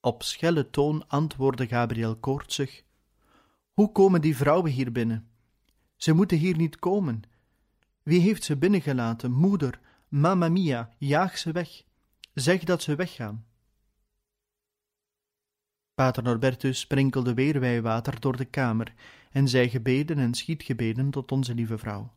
Op 0.00 0.22
schelle 0.22 0.70
toon 0.70 1.08
antwoordde 1.08 1.66
Gabriel 1.66 2.16
koortsig: 2.16 2.84
Hoe 3.72 3.92
komen 3.92 4.20
die 4.20 4.36
vrouwen 4.36 4.70
hier 4.70 4.92
binnen? 4.92 5.28
Ze 5.96 6.12
moeten 6.12 6.38
hier 6.38 6.56
niet 6.56 6.78
komen. 6.78 7.22
Wie 8.02 8.20
heeft 8.20 8.44
ze 8.44 8.56
binnengelaten? 8.56 9.32
Moeder, 9.32 9.80
mamma 10.08 10.48
mia, 10.48 10.90
jaag 10.98 11.38
ze 11.38 11.52
weg. 11.52 11.84
Zeg 12.34 12.64
dat 12.64 12.82
ze 12.82 12.94
weggaan. 12.94 13.46
Pater 15.94 16.22
Norbertus 16.22 16.80
sprinkelde 16.80 17.34
weer 17.34 17.60
wijwater 17.60 18.20
door 18.20 18.36
de 18.36 18.44
kamer 18.44 18.94
en 19.30 19.48
zei 19.48 19.68
gebeden 19.68 20.18
en 20.18 20.34
schietgebeden 20.34 21.10
tot 21.10 21.32
onze 21.32 21.54
lieve 21.54 21.78
vrouw. 21.78 22.12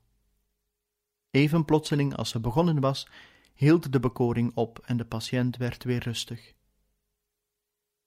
Even 1.37 1.65
plotseling 1.65 2.15
als 2.15 2.29
ze 2.29 2.39
begonnen 2.39 2.79
was, 2.79 3.07
hield 3.53 3.91
de 3.91 3.99
bekoring 3.99 4.51
op 4.55 4.79
en 4.85 4.97
de 4.97 5.05
patiënt 5.05 5.57
werd 5.57 5.83
weer 5.83 6.03
rustig. 6.03 6.53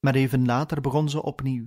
Maar 0.01 0.15
even 0.15 0.47
later 0.47 0.81
begon 0.81 1.09
ze 1.09 1.23
opnieuw. 1.23 1.67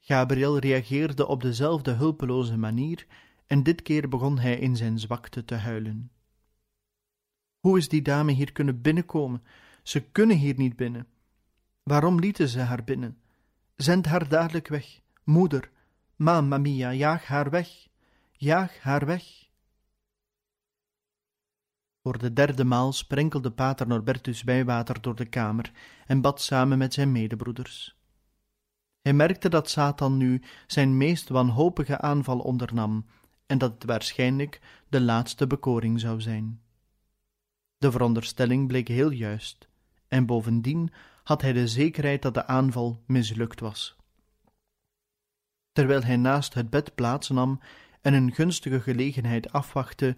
Gabriel 0.00 0.58
reageerde 0.58 1.26
op 1.26 1.42
dezelfde 1.42 1.90
hulpeloze 1.90 2.56
manier 2.56 3.06
en 3.46 3.62
dit 3.62 3.82
keer 3.82 4.08
begon 4.08 4.38
hij 4.38 4.58
in 4.58 4.76
zijn 4.76 4.98
zwakte 4.98 5.44
te 5.44 5.54
huilen. 5.54 6.10
Hoe 7.58 7.78
is 7.78 7.88
die 7.88 8.02
dame 8.02 8.32
hier 8.32 8.52
kunnen 8.52 8.80
binnenkomen? 8.80 9.42
Ze 9.82 10.00
kunnen 10.00 10.36
hier 10.36 10.56
niet 10.56 10.76
binnen. 10.76 11.06
Waarom 11.82 12.18
lieten 12.18 12.48
ze 12.48 12.60
haar 12.60 12.84
binnen? 12.84 13.18
Zend 13.76 14.06
haar 14.06 14.28
dadelijk 14.28 14.68
weg. 14.68 15.00
Moeder, 15.24 15.70
mamma 16.16 16.58
mia, 16.58 16.92
jaag 16.92 17.26
haar 17.26 17.50
weg. 17.50 17.88
Jaag 18.32 18.78
haar 18.80 19.06
weg. 19.06 19.47
Voor 22.02 22.18
de 22.18 22.32
derde 22.32 22.64
maal 22.64 22.92
sprenkelde 22.92 23.50
pater 23.50 23.86
Norbertus 23.86 24.42
wijwater 24.42 25.00
door 25.00 25.14
de 25.14 25.26
kamer 25.26 25.72
en 26.06 26.20
bad 26.20 26.40
samen 26.40 26.78
met 26.78 26.94
zijn 26.94 27.12
medebroeders. 27.12 27.96
Hij 29.00 29.12
merkte 29.12 29.48
dat 29.48 29.70
Satan 29.70 30.16
nu 30.16 30.42
zijn 30.66 30.96
meest 30.96 31.28
wanhopige 31.28 32.00
aanval 32.00 32.38
ondernam 32.38 33.06
en 33.46 33.58
dat 33.58 33.72
het 33.72 33.84
waarschijnlijk 33.84 34.60
de 34.88 35.00
laatste 35.00 35.46
bekoring 35.46 36.00
zou 36.00 36.20
zijn. 36.20 36.60
De 37.78 37.90
veronderstelling 37.90 38.68
bleek 38.68 38.88
heel 38.88 39.10
juist, 39.10 39.68
en 40.08 40.26
bovendien 40.26 40.92
had 41.22 41.42
hij 41.42 41.52
de 41.52 41.68
zekerheid 41.68 42.22
dat 42.22 42.34
de 42.34 42.46
aanval 42.46 43.02
mislukt 43.06 43.60
was. 43.60 43.96
Terwijl 45.72 46.02
hij 46.02 46.16
naast 46.16 46.54
het 46.54 46.70
bed 46.70 46.94
plaats 46.94 47.28
nam 47.28 47.60
en 48.00 48.14
een 48.14 48.32
gunstige 48.32 48.80
gelegenheid 48.80 49.52
afwachtte, 49.52 50.16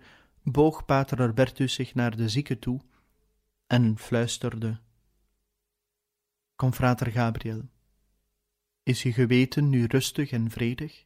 boog 0.51 0.85
pater 0.85 1.21
Albertus 1.21 1.75
zich 1.75 1.95
naar 1.95 2.17
de 2.17 2.29
zieke 2.29 2.59
toe 2.59 2.81
en 3.67 3.99
fluisterde: 3.99 4.81
Confrater 6.55 7.11
Gabriel, 7.11 7.69
Is 8.83 9.03
je 9.03 9.13
geweten 9.13 9.69
nu 9.69 9.85
rustig 9.85 10.31
en 10.31 10.51
vredig? 10.51 11.05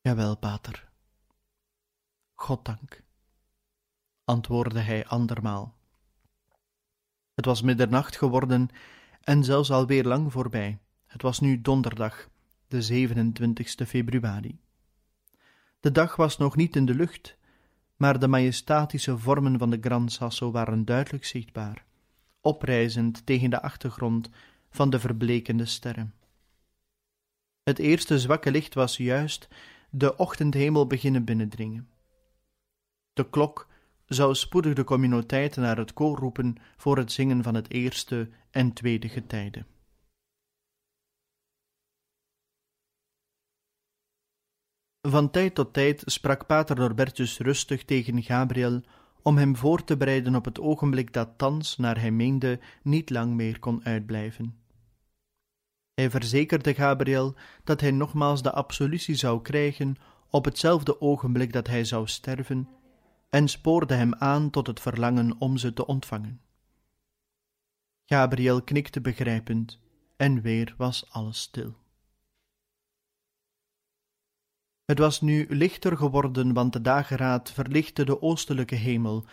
Jawel, 0.00 0.36
pater. 0.36 0.92
Goddank, 2.34 3.02
antwoordde 4.24 4.80
hij 4.80 5.06
andermaal. 5.06 5.76
Het 7.34 7.44
was 7.44 7.62
middernacht 7.62 8.16
geworden 8.16 8.68
en 9.20 9.44
zelfs 9.44 9.70
alweer 9.70 10.04
lang 10.04 10.32
voorbij. 10.32 10.78
Het 11.06 11.22
was 11.22 11.40
nu 11.40 11.60
donderdag, 11.60 12.28
de 12.66 13.08
27ste 13.08 13.86
februari. 13.86 14.63
De 15.84 15.92
dag 15.92 16.16
was 16.16 16.36
nog 16.36 16.56
niet 16.56 16.76
in 16.76 16.86
de 16.86 16.94
lucht, 16.94 17.36
maar 17.96 18.18
de 18.18 18.28
majestatische 18.28 19.18
vormen 19.18 19.58
van 19.58 19.70
de 19.70 19.78
Gran 19.80 20.08
Sasso 20.08 20.50
waren 20.50 20.84
duidelijk 20.84 21.24
zichtbaar, 21.24 21.84
oprijzend 22.40 23.26
tegen 23.26 23.50
de 23.50 23.62
achtergrond 23.62 24.30
van 24.70 24.90
de 24.90 25.00
verblekende 25.00 25.64
sterren. 25.64 26.14
Het 27.62 27.78
eerste 27.78 28.18
zwakke 28.18 28.50
licht 28.50 28.74
was 28.74 28.96
juist 28.96 29.48
de 29.90 30.16
ochtendhemel 30.16 30.86
beginnen 30.86 31.24
binnendringen. 31.24 31.88
De 33.12 33.28
klok 33.28 33.68
zou 34.06 34.34
spoedig 34.34 34.74
de 34.74 34.84
communiteit 34.84 35.56
naar 35.56 35.76
het 35.76 35.92
koor 35.92 36.18
roepen 36.18 36.56
voor 36.76 36.96
het 36.96 37.12
zingen 37.12 37.42
van 37.42 37.54
het 37.54 37.70
eerste 37.70 38.28
en 38.50 38.72
tweede 38.72 39.08
getijde. 39.08 39.64
Van 45.06 45.30
tijd 45.30 45.54
tot 45.54 45.72
tijd 45.72 46.02
sprak 46.04 46.46
pater 46.46 46.76
Norbertus 46.76 47.38
rustig 47.38 47.84
tegen 47.84 48.22
Gabriel 48.22 48.80
om 49.22 49.36
hem 49.36 49.56
voor 49.56 49.84
te 49.84 49.96
bereiden 49.96 50.34
op 50.34 50.44
het 50.44 50.60
ogenblik 50.60 51.12
dat 51.12 51.28
thans, 51.36 51.76
naar 51.76 52.00
hij 52.00 52.10
meende, 52.10 52.60
niet 52.82 53.10
lang 53.10 53.34
meer 53.34 53.58
kon 53.58 53.84
uitblijven. 53.84 54.58
Hij 55.94 56.10
verzekerde 56.10 56.74
Gabriel 56.74 57.34
dat 57.64 57.80
hij 57.80 57.90
nogmaals 57.90 58.42
de 58.42 58.52
absolutie 58.52 59.14
zou 59.14 59.42
krijgen 59.42 59.96
op 60.30 60.44
hetzelfde 60.44 61.00
ogenblik 61.00 61.52
dat 61.52 61.66
hij 61.66 61.84
zou 61.84 62.06
sterven, 62.06 62.68
en 63.30 63.48
spoorde 63.48 63.94
hem 63.94 64.14
aan 64.14 64.50
tot 64.50 64.66
het 64.66 64.80
verlangen 64.80 65.34
om 65.38 65.56
ze 65.56 65.72
te 65.72 65.86
ontvangen. 65.86 66.40
Gabriel 68.04 68.62
knikte 68.62 69.00
begrijpend, 69.00 69.80
en 70.16 70.40
weer 70.40 70.74
was 70.76 71.10
alles 71.10 71.40
stil. 71.40 71.83
Het 74.84 74.98
was 74.98 75.20
nu 75.20 75.46
lichter 75.48 75.96
geworden, 75.96 76.52
want 76.52 76.72
de 76.72 76.80
dageraad 76.80 77.52
verlichtte 77.52 78.04
de 78.04 78.22
oostelijke 78.22 78.74
hemel, 78.74 79.24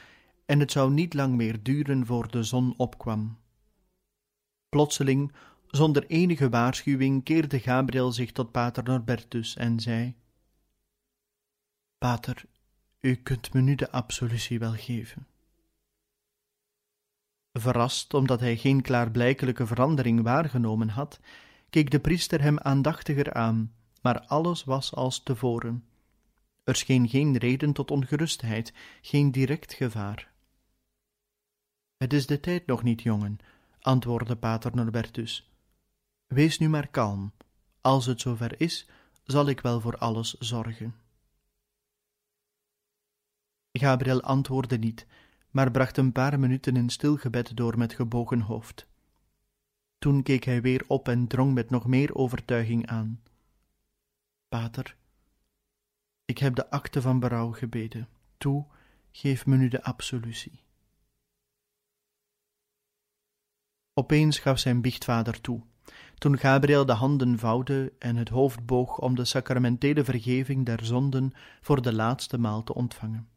en 0.45 0.59
het 0.59 0.71
zou 0.71 0.91
niet 0.91 1.13
lang 1.13 1.35
meer 1.35 1.63
duren 1.63 2.05
voor 2.05 2.31
de 2.31 2.43
zon 2.43 2.73
opkwam. 2.77 3.39
Plotseling, 4.69 5.31
zonder 5.67 6.05
enige 6.05 6.49
waarschuwing, 6.49 7.23
keerde 7.23 7.59
Gabriel 7.59 8.11
zich 8.11 8.31
tot 8.31 8.51
pater 8.51 8.83
Norbertus 8.83 9.55
en 9.55 9.79
zei: 9.79 10.15
Pater, 11.97 12.45
u 12.99 13.15
kunt 13.15 13.53
me 13.53 13.61
nu 13.61 13.75
de 13.75 13.91
absolutie 13.91 14.59
wel 14.59 14.73
geven. 14.73 15.27
Verrast 17.53 18.13
omdat 18.13 18.39
hij 18.39 18.57
geen 18.57 18.81
klaarblijkelijke 18.81 19.67
verandering 19.67 20.21
waargenomen 20.21 20.89
had, 20.89 21.19
keek 21.69 21.91
de 21.91 21.99
priester 21.99 22.41
hem 22.41 22.59
aandachtiger 22.59 23.33
aan 23.33 23.73
maar 24.01 24.25
alles 24.25 24.63
was 24.63 24.93
als 24.93 25.23
tevoren. 25.23 25.85
Er 26.63 26.75
scheen 26.75 27.09
geen 27.09 27.37
reden 27.37 27.73
tot 27.73 27.91
ongerustheid, 27.91 28.73
geen 29.01 29.31
direct 29.31 29.73
gevaar. 29.73 30.31
Het 31.97 32.13
is 32.13 32.25
de 32.25 32.39
tijd 32.39 32.65
nog 32.65 32.83
niet, 32.83 33.01
jongen, 33.01 33.39
antwoordde 33.79 34.35
pater 34.35 34.75
Norbertus. 34.75 35.49
Wees 36.27 36.59
nu 36.59 36.69
maar 36.69 36.87
kalm. 36.87 37.31
Als 37.81 38.05
het 38.05 38.21
zover 38.21 38.61
is, 38.61 38.87
zal 39.23 39.47
ik 39.47 39.61
wel 39.61 39.81
voor 39.81 39.97
alles 39.97 40.33
zorgen. 40.33 40.95
Gabriel 43.71 44.21
antwoordde 44.21 44.77
niet, 44.77 45.05
maar 45.49 45.71
bracht 45.71 45.97
een 45.97 46.11
paar 46.11 46.39
minuten 46.39 46.75
in 46.75 46.89
stil 46.89 47.17
gebed 47.17 47.57
door 47.57 47.77
met 47.77 47.93
gebogen 47.93 48.41
hoofd. 48.41 48.87
Toen 49.97 50.23
keek 50.23 50.43
hij 50.43 50.61
weer 50.61 50.83
op 50.87 51.07
en 51.07 51.27
drong 51.27 51.53
met 51.53 51.69
nog 51.69 51.87
meer 51.87 52.15
overtuiging 52.15 52.87
aan. 52.87 53.21
Pater, 54.51 54.95
ik 56.25 56.37
heb 56.37 56.55
de 56.55 56.69
akte 56.69 57.01
van 57.01 57.19
berouw 57.19 57.51
gebeden. 57.51 58.09
Toe, 58.37 58.65
geef 59.11 59.45
me 59.45 59.57
nu 59.57 59.67
de 59.67 59.83
absolutie. 59.83 60.63
Opeens 63.93 64.39
gaf 64.39 64.59
zijn 64.59 64.81
biechtvader 64.81 65.41
toe, 65.41 65.63
toen 66.15 66.37
Gabriel 66.37 66.85
de 66.85 66.93
handen 66.93 67.39
vouwde 67.39 67.93
en 67.99 68.15
het 68.15 68.29
hoofd 68.29 68.65
boog 68.65 68.99
om 68.99 69.15
de 69.15 69.25
sacramentele 69.25 70.03
vergeving 70.03 70.65
der 70.65 70.85
zonden 70.85 71.31
voor 71.61 71.81
de 71.81 71.93
laatste 71.93 72.37
maal 72.37 72.63
te 72.63 72.73
ontvangen. 72.73 73.29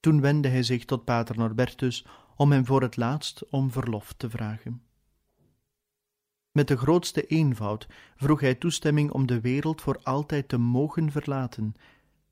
Toen 0.00 0.20
wendde 0.20 0.48
hij 0.48 0.62
zich 0.62 0.84
tot 0.84 1.04
pater 1.04 1.36
Norbertus 1.36 2.06
om 2.36 2.52
hem 2.52 2.66
voor 2.66 2.82
het 2.82 2.96
laatst 2.96 3.48
om 3.50 3.70
verlof 3.70 4.12
te 4.12 4.30
vragen. 4.30 4.85
Met 6.56 6.68
de 6.68 6.76
grootste 6.76 7.26
eenvoud 7.26 7.86
vroeg 8.14 8.40
hij 8.40 8.54
toestemming 8.54 9.10
om 9.10 9.26
de 9.26 9.40
wereld 9.40 9.80
voor 9.80 10.00
altijd 10.02 10.48
te 10.48 10.56
mogen 10.56 11.10
verlaten, 11.10 11.74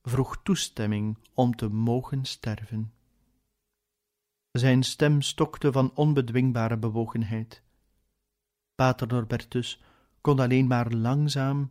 vroeg 0.02 0.40
toestemming 0.42 1.18
om 1.34 1.56
te 1.56 1.68
mogen 1.68 2.24
sterven. 2.24 2.92
Zijn 4.50 4.82
stem 4.82 5.22
stokte 5.22 5.72
van 5.72 5.94
onbedwingbare 5.94 6.76
bewogenheid. 6.76 7.62
Pater 8.74 9.06
Norbertus 9.06 9.82
kon 10.20 10.38
alleen 10.38 10.66
maar 10.66 10.92
langzaam, 10.92 11.70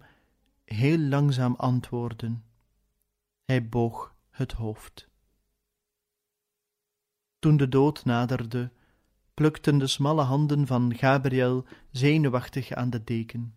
heel 0.65 0.99
langzaam 0.99 1.55
antwoorden. 1.55 2.43
Hij 3.45 3.69
boog 3.69 4.15
het 4.29 4.51
hoofd. 4.51 5.09
Toen 7.39 7.57
de 7.57 7.69
dood 7.69 8.05
naderde, 8.05 8.71
plukten 9.33 9.77
de 9.77 9.87
smalle 9.87 10.21
handen 10.21 10.67
van 10.67 10.95
Gabriel 10.95 11.65
zenuwachtig 11.91 12.71
aan 12.71 12.89
de 12.89 13.03
deken. 13.03 13.55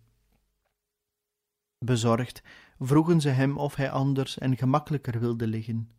Bezorgd 1.79 2.41
vroegen 2.79 3.21
ze 3.21 3.29
hem 3.29 3.57
of 3.57 3.75
hij 3.75 3.91
anders 3.91 4.37
en 4.37 4.57
gemakkelijker 4.57 5.19
wilde 5.19 5.47
liggen. 5.47 5.89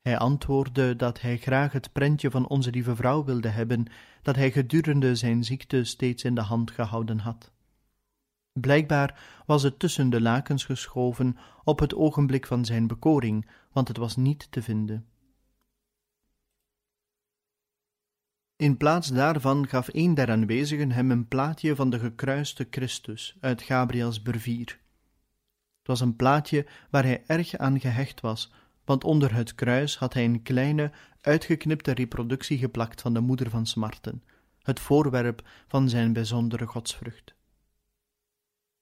Hij 0.00 0.18
antwoordde 0.18 0.96
dat 0.96 1.20
hij 1.20 1.36
graag 1.36 1.72
het 1.72 1.92
prentje 1.92 2.30
van 2.30 2.48
onze 2.48 2.70
lieve 2.70 2.96
vrouw 2.96 3.24
wilde 3.24 3.48
hebben, 3.48 3.86
dat 4.22 4.36
hij 4.36 4.50
gedurende 4.50 5.14
zijn 5.14 5.44
ziekte 5.44 5.84
steeds 5.84 6.24
in 6.24 6.34
de 6.34 6.40
hand 6.40 6.70
gehouden 6.70 7.18
had. 7.18 7.52
Blijkbaar 8.52 9.42
was 9.46 9.62
het 9.62 9.78
tussen 9.78 10.10
de 10.10 10.20
lakens 10.20 10.64
geschoven 10.64 11.36
op 11.64 11.78
het 11.78 11.94
ogenblik 11.94 12.46
van 12.46 12.64
zijn 12.64 12.86
bekoring, 12.86 13.48
want 13.72 13.88
het 13.88 13.96
was 13.96 14.16
niet 14.16 14.46
te 14.50 14.62
vinden. 14.62 15.06
In 18.58 18.76
plaats 18.76 19.08
daarvan 19.08 19.68
gaf 19.68 19.88
een 19.92 20.14
der 20.14 20.30
aanwezigen 20.30 20.92
hem 20.92 21.10
een 21.10 21.28
plaatje 21.28 21.76
van 21.76 21.90
de 21.90 21.98
gekruiste 21.98 22.66
Christus 22.70 23.36
uit 23.40 23.62
Gabriels 23.62 24.22
brevier. 24.22 24.78
Het 25.78 25.86
was 25.86 26.00
een 26.00 26.16
plaatje 26.16 26.66
waar 26.90 27.04
hij 27.04 27.22
erg 27.26 27.56
aan 27.56 27.80
gehecht 27.80 28.20
was, 28.20 28.52
want 28.84 29.04
onder 29.04 29.34
het 29.34 29.54
kruis 29.54 29.98
had 29.98 30.14
hij 30.14 30.24
een 30.24 30.42
kleine, 30.42 30.92
uitgeknipte 31.20 31.92
reproductie 31.92 32.58
geplakt 32.58 33.00
van 33.00 33.14
de 33.14 33.20
moeder 33.20 33.50
van 33.50 33.66
Smarten, 33.66 34.22
het 34.62 34.80
voorwerp 34.80 35.48
van 35.68 35.88
zijn 35.88 36.12
bijzondere 36.12 36.66
godsvrucht. 36.66 37.34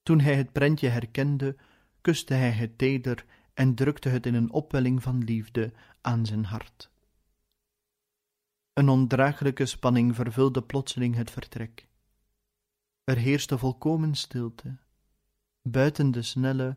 Toen 0.02 0.20
hij 0.20 0.34
het 0.34 0.52
prentje 0.52 0.88
herkende, 0.88 1.56
kuste 2.00 2.34
hij 2.34 2.50
het 2.50 2.78
teder 2.78 3.24
en 3.54 3.74
drukte 3.74 4.08
het 4.08 4.26
in 4.26 4.34
een 4.34 4.50
opwelling 4.50 5.02
van 5.02 5.24
liefde 5.24 5.72
aan 6.00 6.26
zijn 6.26 6.44
hart. 6.44 6.94
Een 8.76 8.88
ondraaglijke 8.88 9.66
spanning 9.66 10.14
vervulde 10.14 10.62
plotseling 10.62 11.14
het 11.14 11.30
vertrek. 11.30 11.88
Er 13.04 13.16
heerste 13.16 13.58
volkomen 13.58 14.14
stilte, 14.14 14.76
buiten 15.62 16.10
de 16.10 16.22
snelle, 16.22 16.76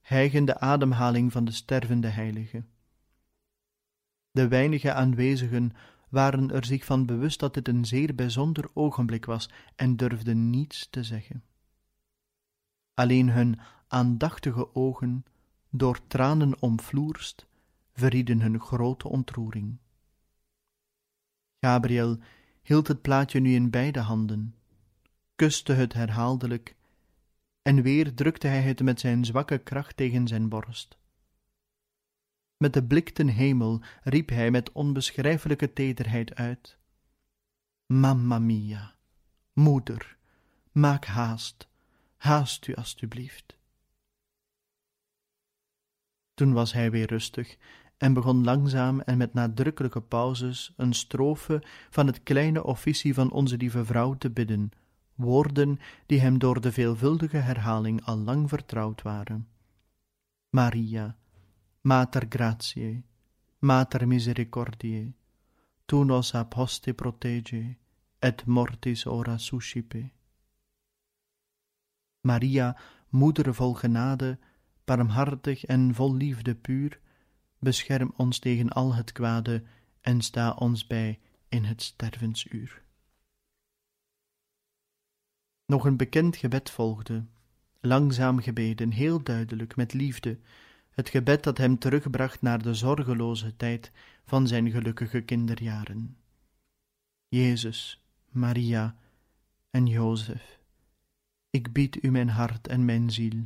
hijgende 0.00 0.60
ademhaling 0.60 1.32
van 1.32 1.44
de 1.44 1.52
stervende 1.52 2.08
heilige. 2.08 2.64
De 4.30 4.48
weinige 4.48 4.92
aanwezigen 4.92 5.72
waren 6.08 6.50
er 6.50 6.64
zich 6.64 6.84
van 6.84 7.06
bewust 7.06 7.40
dat 7.40 7.54
dit 7.54 7.68
een 7.68 7.84
zeer 7.84 8.14
bijzonder 8.14 8.70
ogenblik 8.74 9.24
was 9.24 9.50
en 9.76 9.96
durfden 9.96 10.50
niets 10.50 10.88
te 10.90 11.02
zeggen. 11.02 11.44
Alleen 12.94 13.30
hun 13.30 13.58
aandachtige 13.86 14.74
ogen, 14.74 15.24
door 15.70 16.06
tranen 16.06 16.62
omvloerst, 16.62 17.46
verrieden 17.92 18.40
hun 18.40 18.60
grote 18.60 19.08
ontroering. 19.08 19.78
Gabriel 21.60 22.18
hield 22.62 22.88
het 22.88 23.02
plaatje 23.02 23.40
nu 23.40 23.54
in 23.54 23.70
beide 23.70 24.00
handen, 24.00 24.54
kuste 25.36 25.72
het 25.72 25.92
herhaaldelijk, 25.92 26.76
en 27.62 27.82
weer 27.82 28.14
drukte 28.14 28.46
hij 28.46 28.62
het 28.62 28.82
met 28.82 29.00
zijn 29.00 29.24
zwakke 29.24 29.58
kracht 29.58 29.96
tegen 29.96 30.26
zijn 30.26 30.48
borst. 30.48 30.98
Met 32.56 32.72
de 32.72 32.84
blik 32.84 33.10
ten 33.10 33.28
hemel 33.28 33.82
riep 34.02 34.28
hij 34.28 34.50
met 34.50 34.72
onbeschrijfelijke 34.72 35.72
tederheid 35.72 36.34
uit: 36.34 36.78
Mamma 37.86 38.38
mia, 38.38 38.94
moeder, 39.52 40.16
maak 40.72 41.04
haast, 41.04 41.68
haast 42.16 42.66
u 42.66 42.74
alstublieft. 42.74 43.56
Toen 46.34 46.52
was 46.52 46.72
hij 46.72 46.90
weer 46.90 47.06
rustig 47.06 47.56
en 47.98 48.12
begon 48.12 48.44
langzaam 48.44 49.00
en 49.00 49.18
met 49.18 49.34
nadrukkelijke 49.34 50.00
pauzes 50.00 50.72
een 50.76 50.92
strofe 50.92 51.62
van 51.90 52.06
het 52.06 52.22
kleine 52.22 52.64
officie 52.64 53.14
van 53.14 53.30
onze 53.30 53.56
lieve 53.56 53.84
vrouw 53.84 54.14
te 54.14 54.30
bidden, 54.30 54.70
woorden 55.14 55.78
die 56.06 56.20
hem 56.20 56.38
door 56.38 56.60
de 56.60 56.72
veelvuldige 56.72 57.36
herhaling 57.36 58.04
al 58.04 58.16
lang 58.16 58.48
vertrouwd 58.48 59.02
waren. 59.02 59.48
Maria, 60.48 61.16
Mater 61.80 62.26
gratiae, 62.28 63.02
Mater 63.58 64.08
misericordiae, 64.08 65.14
tu 65.84 66.04
nos 66.04 66.34
a 66.34 66.44
poste 66.44 66.94
protege, 66.94 67.76
et 68.18 68.44
mortis 68.46 69.06
ora 69.06 69.38
suscipe. 69.38 70.10
Maria, 72.20 72.76
moeder 73.08 73.54
vol 73.54 73.74
genade, 73.74 74.38
barmhartig 74.84 75.64
en 75.64 75.94
vol 75.94 76.14
liefde 76.14 76.54
puur, 76.54 77.00
bescherm 77.58 78.12
ons 78.16 78.38
tegen 78.38 78.68
al 78.68 78.94
het 78.94 79.12
kwade 79.12 79.62
en 80.00 80.20
sta 80.20 80.52
ons 80.52 80.86
bij 80.86 81.18
in 81.48 81.64
het 81.64 81.82
stervensuur. 81.82 82.82
Nog 85.66 85.84
een 85.84 85.96
bekend 85.96 86.36
gebed 86.36 86.70
volgde, 86.70 87.24
langzaam 87.80 88.40
gebeden, 88.40 88.90
heel 88.90 89.22
duidelijk, 89.22 89.76
met 89.76 89.92
liefde, 89.92 90.38
het 90.90 91.08
gebed 91.08 91.42
dat 91.42 91.58
hem 91.58 91.78
terugbracht 91.78 92.42
naar 92.42 92.62
de 92.62 92.74
zorgeloze 92.74 93.56
tijd 93.56 93.92
van 94.24 94.46
zijn 94.46 94.70
gelukkige 94.70 95.20
kinderjaren. 95.20 96.16
Jezus, 97.28 98.02
Maria 98.28 98.96
en 99.70 99.86
Jozef, 99.86 100.58
ik 101.50 101.72
bied 101.72 102.04
u 102.04 102.10
mijn 102.10 102.28
hart 102.28 102.68
en 102.68 102.84
mijn 102.84 103.10
ziel. 103.10 103.42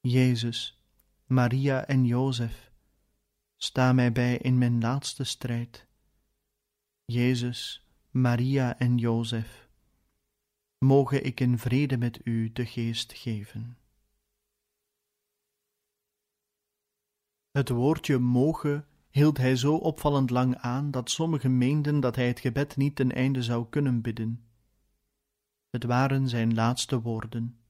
Jezus, 0.00 0.75
Maria 1.28 1.86
en 1.86 2.04
Jozef, 2.04 2.70
sta 3.56 3.92
mij 3.92 4.12
bij 4.12 4.36
in 4.36 4.58
mijn 4.58 4.80
laatste 4.80 5.24
strijd. 5.24 5.86
Jezus, 7.04 7.86
Maria 8.10 8.78
en 8.78 8.98
Jozef, 8.98 9.68
moge 10.78 11.20
ik 11.20 11.40
in 11.40 11.58
vrede 11.58 11.96
met 11.96 12.26
u 12.26 12.52
de 12.52 12.66
geest 12.66 13.12
geven. 13.12 13.78
Het 17.50 17.68
woordje 17.68 18.18
mogen 18.18 18.86
hield 19.10 19.36
hij 19.36 19.56
zo 19.56 19.76
opvallend 19.76 20.30
lang 20.30 20.56
aan 20.56 20.90
dat 20.90 21.10
sommigen 21.10 21.58
meenden 21.58 22.00
dat 22.00 22.16
hij 22.16 22.26
het 22.26 22.40
gebed 22.40 22.76
niet 22.76 22.96
ten 22.96 23.12
einde 23.12 23.42
zou 23.42 23.68
kunnen 23.68 24.00
bidden. 24.00 24.44
Het 25.70 25.84
waren 25.84 26.28
zijn 26.28 26.54
laatste 26.54 27.00
woorden. 27.00 27.60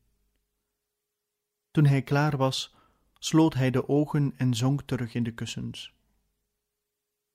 Toen 1.71 1.87
hij 1.87 2.03
klaar 2.03 2.37
was, 2.37 2.76
sloot 3.19 3.55
hij 3.55 3.71
de 3.71 3.89
ogen 3.89 4.33
en 4.37 4.55
zonk 4.55 4.83
terug 4.83 5.15
in 5.15 5.23
de 5.23 5.35
kussens. 5.35 5.95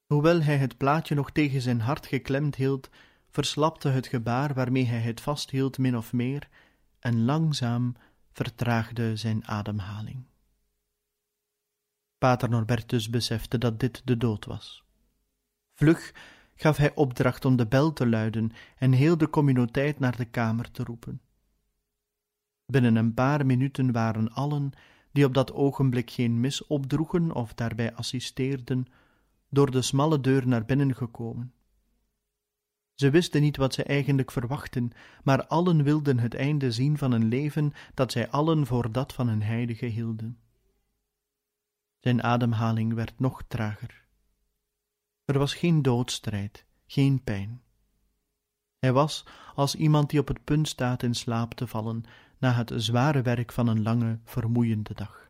Hoewel 0.06 0.42
hij 0.42 0.58
het 0.58 0.78
plaatje 0.78 1.16
nog 1.16 1.32
tegen 1.32 1.62
zijn 1.62 1.82
hart 1.82 2.06
geklemd 2.06 2.56
hield, 2.56 2.90
verslapte 3.30 3.90
het 3.90 4.08
gebaar 4.08 4.54
waarmee 4.54 4.86
hij 4.86 5.00
het 5.00 5.22
vasthield 5.22 5.78
min 5.78 5.98
of 5.98 6.14
meer, 6.14 6.50
en 7.00 7.26
langzaam 7.26 7.96
vertraagde 8.32 9.16
zijn 9.16 9.48
ademhaling. 9.48 10.26
Pater 12.18 12.50
Norbertus 12.50 13.10
besefte 13.10 13.58
dat 13.58 13.80
dit 13.80 14.02
de 14.06 14.18
dood 14.18 14.46
was. 14.46 14.84
Vlug 15.74 16.14
gaf 16.56 16.78
hij 16.78 16.96
opdracht 16.96 17.46
om 17.46 17.56
de 17.56 17.68
bel 17.68 17.94
te 17.94 18.08
luiden 18.08 18.52
en 18.78 18.92
heel 18.92 19.18
de 19.18 19.30
communiteit 19.30 20.00
naar 20.00 20.18
de 20.18 20.26
kamer 20.26 20.72
te 20.72 20.84
roepen. 20.84 21.22
Binnen 22.66 22.96
een 22.96 23.14
paar 23.14 23.46
minuten 23.46 23.92
waren 23.92 24.34
allen, 24.34 24.72
die 25.12 25.26
op 25.26 25.34
dat 25.34 25.54
ogenblik 25.54 26.12
geen 26.12 26.40
mis 26.40 26.68
opdroegen 26.68 27.32
of 27.32 27.54
daarbij 27.54 27.94
assisteerden, 27.94 28.86
door 29.50 29.72
de 29.72 29.82
smalle 29.82 30.22
deur 30.22 30.48
naar 30.48 30.66
binnen 30.66 30.96
gekomen. 30.96 31.54
Ze 32.96 33.10
wisten 33.10 33.42
niet 33.42 33.58
wat 33.58 33.74
ze 33.74 33.84
eigenlijk 33.84 34.32
verwachten, 34.32 34.92
maar 35.24 35.48
allen 35.48 35.84
wilden 35.84 36.20
het 36.20 36.34
einde 36.34 36.72
zien 36.72 36.98
van 36.98 37.12
een 37.12 37.28
leven 37.28 37.74
dat 37.94 38.12
zij 38.12 38.30
allen 38.30 38.66
voor 38.66 38.92
dat 38.92 39.14
van 39.14 39.28
een 39.28 39.44
heilige 39.44 39.86
hielden. 39.86 40.40
Zijn 42.00 42.24
ademhaling 42.24 42.94
werd 42.94 43.20
nog 43.20 43.44
trager. 43.48 44.06
Er 45.26 45.38
was 45.38 45.54
geen 45.54 45.82
doodstrijd, 45.82 46.66
geen 46.86 47.24
pijn. 47.24 47.62
Hij 48.80 48.94
was 48.94 49.26
als 49.56 49.76
iemand 49.76 50.10
die 50.10 50.20
op 50.20 50.28
het 50.28 50.44
punt 50.44 50.68
staat 50.68 51.04
in 51.04 51.14
slaap 51.14 51.54
te 51.54 51.68
vallen 51.68 52.04
na 52.42 52.52
het 52.52 52.72
zware 52.76 53.22
werk 53.22 53.52
van 53.52 53.68
een 53.68 53.84
lange, 53.84 54.20
vermoeiende 54.24 54.94
dag. 54.94 55.30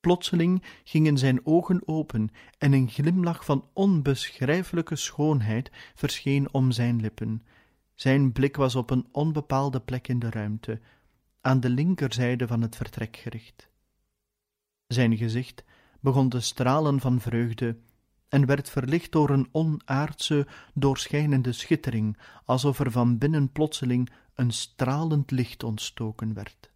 Plotseling 0.00 0.62
gingen 0.84 1.18
zijn 1.18 1.46
ogen 1.46 1.88
open 1.88 2.30
en 2.58 2.72
een 2.72 2.88
glimlach 2.88 3.44
van 3.44 3.68
onbeschrijfelijke 3.72 4.96
schoonheid 4.96 5.70
verscheen 5.94 6.52
om 6.52 6.70
zijn 6.70 7.00
lippen. 7.00 7.46
Zijn 7.94 8.32
blik 8.32 8.56
was 8.56 8.74
op 8.74 8.90
een 8.90 9.06
onbepaalde 9.12 9.80
plek 9.80 10.08
in 10.08 10.18
de 10.18 10.30
ruimte, 10.30 10.80
aan 11.40 11.60
de 11.60 11.68
linkerzijde 11.68 12.46
van 12.46 12.62
het 12.62 12.76
vertrek 12.76 13.16
gericht. 13.16 13.70
Zijn 14.86 15.16
gezicht 15.16 15.64
begon 16.00 16.28
te 16.28 16.40
stralen 16.40 17.00
van 17.00 17.20
vreugde 17.20 17.78
en 18.34 18.46
werd 18.46 18.70
verlicht 18.70 19.12
door 19.12 19.30
een 19.30 19.48
onaardse, 19.52 20.46
doorschijnende 20.72 21.52
schittering, 21.52 22.18
alsof 22.44 22.78
er 22.80 22.90
van 22.90 23.18
binnen 23.18 23.52
plotseling 23.52 24.10
een 24.34 24.50
stralend 24.50 25.30
licht 25.30 25.62
ontstoken 25.62 26.34
werd. 26.34 26.70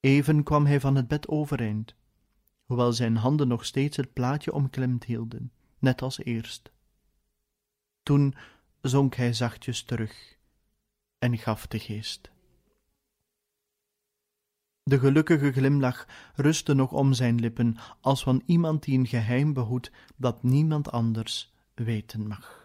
Even 0.00 0.42
kwam 0.42 0.66
hij 0.66 0.80
van 0.80 0.94
het 0.94 1.08
bed 1.08 1.28
overeind, 1.28 1.94
hoewel 2.64 2.92
zijn 2.92 3.16
handen 3.16 3.48
nog 3.48 3.64
steeds 3.64 3.96
het 3.96 4.12
plaatje 4.12 4.52
omklemd 4.52 5.04
hielden, 5.04 5.52
net 5.78 6.02
als 6.02 6.18
eerst. 6.18 6.72
Toen 8.02 8.34
zonk 8.80 9.14
hij 9.14 9.32
zachtjes 9.32 9.82
terug 9.82 10.36
en 11.18 11.38
gaf 11.38 11.66
de 11.66 11.78
geest. 11.78 12.31
De 14.84 14.98
gelukkige 14.98 15.52
glimlach 15.52 16.06
rustte 16.34 16.74
nog 16.74 16.92
om 16.92 17.12
zijn 17.12 17.40
lippen, 17.40 17.76
als 18.00 18.22
van 18.22 18.42
iemand 18.46 18.82
die 18.82 18.98
een 18.98 19.06
geheim 19.06 19.52
behoedt 19.52 19.90
dat 20.16 20.42
niemand 20.42 20.90
anders 20.90 21.54
weten 21.74 22.26
mag. 22.26 22.61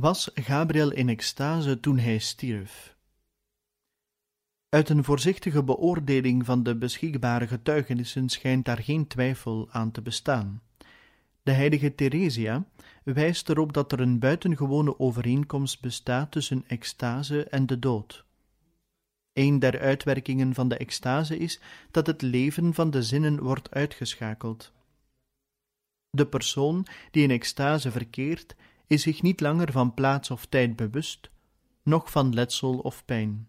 Was 0.00 0.30
Gabriel 0.34 0.90
in 0.90 1.08
extase 1.08 1.80
toen 1.80 1.98
hij 1.98 2.18
stierf? 2.18 2.96
Uit 4.68 4.88
een 4.88 5.04
voorzichtige 5.04 5.62
beoordeling 5.62 6.44
van 6.44 6.62
de 6.62 6.76
beschikbare 6.76 7.46
getuigenissen 7.46 8.28
schijnt 8.28 8.64
daar 8.64 8.78
geen 8.78 9.06
twijfel 9.06 9.68
aan 9.70 9.90
te 9.90 10.02
bestaan. 10.02 10.62
De 11.42 11.52
heilige 11.52 11.94
Theresia 11.94 12.64
wijst 13.02 13.48
erop 13.48 13.72
dat 13.72 13.92
er 13.92 14.00
een 14.00 14.18
buitengewone 14.18 14.98
overeenkomst 14.98 15.80
bestaat 15.80 16.30
tussen 16.30 16.64
extase 16.66 17.44
en 17.44 17.66
de 17.66 17.78
dood. 17.78 18.24
Een 19.32 19.58
der 19.58 19.80
uitwerkingen 19.80 20.54
van 20.54 20.68
de 20.68 20.76
extase 20.76 21.38
is 21.38 21.60
dat 21.90 22.06
het 22.06 22.22
leven 22.22 22.74
van 22.74 22.90
de 22.90 23.02
zinnen 23.02 23.42
wordt 23.42 23.70
uitgeschakeld. 23.70 24.72
De 26.10 26.26
persoon 26.26 26.86
die 27.10 27.22
in 27.22 27.30
extase 27.30 27.90
verkeert, 27.90 28.56
is 28.88 29.02
zich 29.02 29.22
niet 29.22 29.40
langer 29.40 29.72
van 29.72 29.94
plaats 29.94 30.30
of 30.30 30.46
tijd 30.46 30.76
bewust, 30.76 31.30
noch 31.82 32.10
van 32.10 32.34
letsel 32.34 32.78
of 32.78 33.04
pijn. 33.04 33.48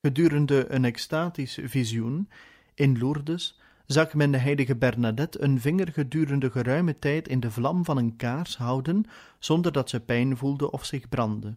Gedurende 0.00 0.72
een 0.72 0.84
extatisch 0.84 1.58
visioen 1.62 2.28
in 2.74 2.98
Lourdes 2.98 3.60
zag 3.86 4.14
men 4.14 4.30
de 4.30 4.38
heilige 4.38 4.76
Bernadette 4.76 5.42
een 5.42 5.60
vinger 5.60 5.92
gedurende 5.92 6.50
geruime 6.50 6.98
tijd 6.98 7.28
in 7.28 7.40
de 7.40 7.50
vlam 7.50 7.84
van 7.84 7.96
een 7.96 8.16
kaars 8.16 8.56
houden, 8.56 9.04
zonder 9.38 9.72
dat 9.72 9.90
ze 9.90 10.00
pijn 10.00 10.36
voelde 10.36 10.70
of 10.70 10.84
zich 10.84 11.08
brandde. 11.08 11.56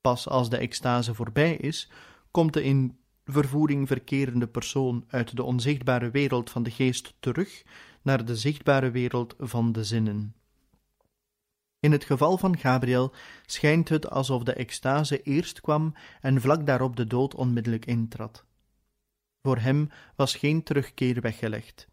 Pas 0.00 0.28
als 0.28 0.50
de 0.50 0.56
extase 0.56 1.14
voorbij 1.14 1.56
is, 1.56 1.90
komt 2.30 2.52
de 2.52 2.62
in 2.62 2.98
vervoering 3.24 3.86
verkerende 3.86 4.46
persoon 4.46 5.04
uit 5.08 5.36
de 5.36 5.42
onzichtbare 5.42 6.10
wereld 6.10 6.50
van 6.50 6.62
de 6.62 6.70
geest 6.70 7.14
terug 7.20 7.64
naar 8.02 8.24
de 8.24 8.36
zichtbare 8.36 8.90
wereld 8.90 9.34
van 9.38 9.72
de 9.72 9.84
zinnen. 9.84 10.34
In 11.80 11.92
het 11.92 12.04
geval 12.04 12.38
van 12.38 12.58
Gabriel 12.58 13.12
schijnt 13.46 13.88
het 13.88 14.10
alsof 14.10 14.42
de 14.42 14.52
extase 14.52 15.22
eerst 15.22 15.60
kwam 15.60 15.94
en 16.20 16.40
vlak 16.40 16.66
daarop 16.66 16.96
de 16.96 17.06
dood 17.06 17.34
onmiddellijk 17.34 17.86
intrad. 17.86 18.44
Voor 19.42 19.58
hem 19.58 19.90
was 20.16 20.34
geen 20.34 20.62
terugkeer 20.62 21.20
weggelegd. 21.20 21.88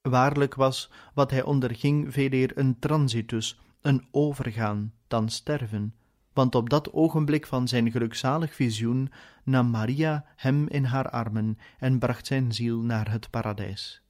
Waarlijk 0.00 0.54
was 0.54 0.90
wat 1.14 1.30
hij 1.30 1.42
onderging 1.42 2.12
veeleer 2.12 2.58
een 2.58 2.78
transitus, 2.78 3.60
een 3.80 4.06
overgaan, 4.10 4.94
dan 5.06 5.28
sterven, 5.28 5.94
want 6.32 6.54
op 6.54 6.70
dat 6.70 6.92
ogenblik 6.92 7.46
van 7.46 7.68
zijn 7.68 7.90
gelukzalig 7.90 8.54
visioen 8.54 9.12
nam 9.44 9.70
Maria 9.70 10.24
hem 10.36 10.68
in 10.68 10.84
haar 10.84 11.10
armen 11.10 11.58
en 11.78 11.98
bracht 11.98 12.26
zijn 12.26 12.52
ziel 12.52 12.80
naar 12.80 13.10
het 13.10 13.30
paradijs. 13.30 14.02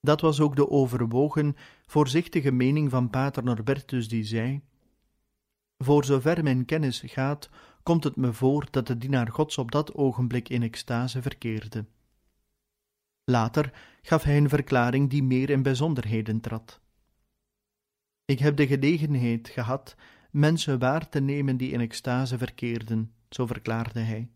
Dat 0.00 0.20
was 0.20 0.40
ook 0.40 0.56
de 0.56 0.70
overwogen, 0.70 1.56
voorzichtige 1.90 2.50
mening 2.50 2.90
van 2.90 3.10
pater 3.10 3.44
Norbertus, 3.44 4.08
die 4.08 4.24
zei: 4.24 4.60
Voor 5.78 6.04
zover 6.04 6.42
mijn 6.42 6.64
kennis 6.64 7.02
gaat, 7.06 7.48
komt 7.82 8.04
het 8.04 8.16
me 8.16 8.32
voor 8.32 8.66
dat 8.70 8.86
de 8.86 8.98
dienaar 8.98 9.28
Gods 9.28 9.58
op 9.58 9.70
dat 9.70 9.94
ogenblik 9.94 10.48
in 10.48 10.62
extase 10.62 11.22
verkeerde. 11.22 11.84
Later 13.24 13.72
gaf 14.02 14.22
hij 14.22 14.36
een 14.36 14.48
verklaring 14.48 15.10
die 15.10 15.22
meer 15.22 15.50
in 15.50 15.62
bijzonderheden 15.62 16.40
trad. 16.40 16.80
Ik 18.24 18.38
heb 18.38 18.56
de 18.56 18.66
gelegenheid 18.66 19.48
gehad 19.48 19.96
mensen 20.30 20.78
waar 20.78 21.08
te 21.08 21.20
nemen 21.20 21.56
die 21.56 21.70
in 21.70 21.80
extase 21.80 22.38
verkeerden, 22.38 23.12
zo 23.28 23.46
verklaarde 23.46 24.00
hij. 24.00 24.28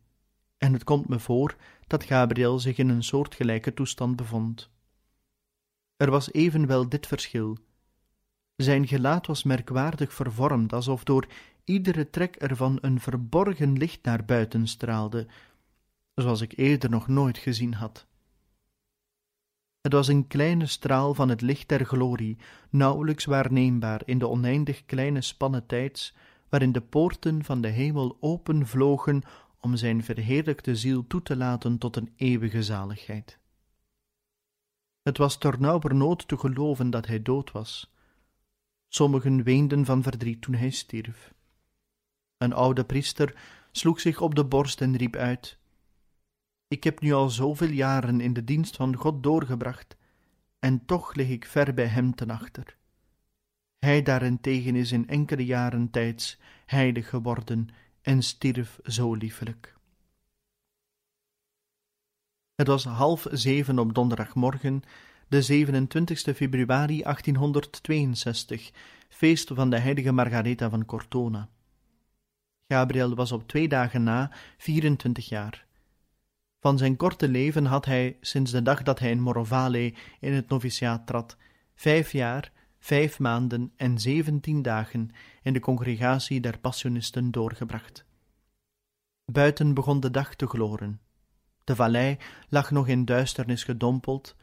En 0.58 0.72
het 0.72 0.84
komt 0.84 1.08
me 1.08 1.18
voor 1.18 1.56
dat 1.86 2.04
Gabriel 2.04 2.58
zich 2.58 2.78
in 2.78 2.88
een 2.88 3.04
soortgelijke 3.04 3.74
toestand 3.74 4.16
bevond. 4.16 4.72
Er 5.96 6.10
was 6.10 6.32
evenwel 6.32 6.88
dit 6.88 7.06
verschil. 7.06 7.58
Zijn 8.56 8.86
gelaat 8.86 9.26
was 9.26 9.42
merkwaardig 9.42 10.12
vervormd, 10.12 10.72
alsof 10.72 11.04
door 11.04 11.26
iedere 11.64 12.10
trek 12.10 12.36
ervan 12.36 12.78
een 12.80 13.00
verborgen 13.00 13.72
licht 13.72 14.02
naar 14.02 14.24
buiten 14.24 14.66
straalde, 14.66 15.26
zoals 16.14 16.40
ik 16.40 16.56
eerder 16.56 16.90
nog 16.90 17.08
nooit 17.08 17.38
gezien 17.38 17.74
had. 17.74 18.06
Het 19.80 19.92
was 19.92 20.08
een 20.08 20.26
kleine 20.26 20.66
straal 20.66 21.14
van 21.14 21.28
het 21.28 21.40
licht 21.40 21.68
der 21.68 21.84
glorie, 21.84 22.38
nauwelijks 22.70 23.24
waarneembaar 23.24 24.02
in 24.04 24.18
de 24.18 24.28
oneindig 24.28 24.84
kleine 24.84 25.20
spannen 25.20 25.66
tijds, 25.66 26.14
waarin 26.48 26.72
de 26.72 26.80
poorten 26.80 27.44
van 27.44 27.60
de 27.60 27.68
hemel 27.68 28.16
open 28.20 28.66
vlogen 28.66 29.22
om 29.60 29.76
zijn 29.76 30.04
verheerlijkte 30.04 30.76
ziel 30.76 31.06
toe 31.06 31.22
te 31.22 31.36
laten 31.36 31.78
tot 31.78 31.96
een 31.96 32.12
eeuwige 32.16 32.62
zaligheid. 32.62 33.38
Het 35.04 35.18
was 35.18 35.38
ternauwernood 35.38 36.28
te 36.28 36.38
geloven 36.38 36.90
dat 36.90 37.06
hij 37.06 37.22
dood 37.22 37.52
was. 37.52 37.92
Sommigen 38.88 39.42
weenden 39.42 39.84
van 39.84 40.02
verdriet 40.02 40.42
toen 40.42 40.54
hij 40.54 40.70
stierf. 40.70 41.34
Een 42.36 42.52
oude 42.52 42.84
priester 42.84 43.34
sloeg 43.72 44.00
zich 44.00 44.20
op 44.20 44.34
de 44.34 44.44
borst 44.44 44.80
en 44.80 44.96
riep 44.96 45.16
uit: 45.16 45.58
Ik 46.68 46.84
heb 46.84 47.00
nu 47.00 47.12
al 47.12 47.30
zoveel 47.30 47.68
jaren 47.68 48.20
in 48.20 48.32
de 48.32 48.44
dienst 48.44 48.76
van 48.76 48.96
God 48.96 49.22
doorgebracht, 49.22 49.96
en 50.58 50.84
toch 50.84 51.14
lig 51.14 51.28
ik 51.28 51.44
ver 51.44 51.74
bij 51.74 51.86
hem 51.86 52.14
ten 52.14 52.30
achter. 52.30 52.76
Hij 53.78 54.02
daarentegen 54.02 54.76
is 54.76 54.92
in 54.92 55.08
enkele 55.08 55.44
jaren 55.44 55.90
tijds 55.90 56.38
heilig 56.66 57.08
geworden 57.08 57.68
en 58.02 58.22
stierf 58.22 58.78
zo 58.84 59.14
liefelijk. 59.14 59.74
Het 62.54 62.66
was 62.66 62.84
half 62.84 63.26
zeven 63.30 63.78
op 63.78 63.94
donderdagmorgen, 63.94 64.82
de 65.28 65.42
27 65.42 66.36
februari 66.36 67.02
1862, 67.02 68.70
feest 69.08 69.50
van 69.54 69.70
de 69.70 69.78
heilige 69.78 70.12
Margaretha 70.12 70.70
van 70.70 70.84
Cortona. 70.84 71.48
Gabriel 72.68 73.14
was 73.14 73.32
op 73.32 73.48
twee 73.48 73.68
dagen 73.68 74.02
na 74.02 74.30
24 74.56 75.28
jaar. 75.28 75.66
Van 76.60 76.78
zijn 76.78 76.96
korte 76.96 77.28
leven 77.28 77.64
had 77.64 77.84
hij, 77.84 78.16
sinds 78.20 78.50
de 78.50 78.62
dag 78.62 78.82
dat 78.82 78.98
hij 78.98 79.10
in 79.10 79.20
Morovale 79.20 79.94
in 80.20 80.32
het 80.32 80.48
noviciaat 80.48 81.06
trad, 81.06 81.36
vijf 81.74 82.12
jaar, 82.12 82.52
vijf 82.78 83.18
maanden 83.18 83.72
en 83.76 83.98
zeventien 83.98 84.62
dagen 84.62 85.10
in 85.42 85.52
de 85.52 85.60
congregatie 85.60 86.40
der 86.40 86.58
Passionisten 86.58 87.30
doorgebracht. 87.30 88.04
Buiten 89.24 89.74
begon 89.74 90.00
de 90.00 90.10
dag 90.10 90.34
te 90.34 90.46
gloren. 90.46 91.00
De 91.64 91.76
vallei 91.76 92.18
lag 92.48 92.70
nog 92.70 92.88
in 92.88 93.04
duisternis 93.04 93.64
gedompeld, 93.64 94.36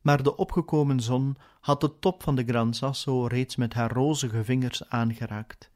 maar 0.00 0.22
de 0.22 0.36
opgekomen 0.36 1.00
zon 1.00 1.36
had 1.60 1.80
de 1.80 1.98
top 1.98 2.22
van 2.22 2.34
de 2.34 2.44
Gran 2.44 2.74
Sasso 2.74 3.26
reeds 3.26 3.56
met 3.56 3.74
haar 3.74 3.92
rozige 3.92 4.44
vingers 4.44 4.88
aangeraakt, 4.88 5.70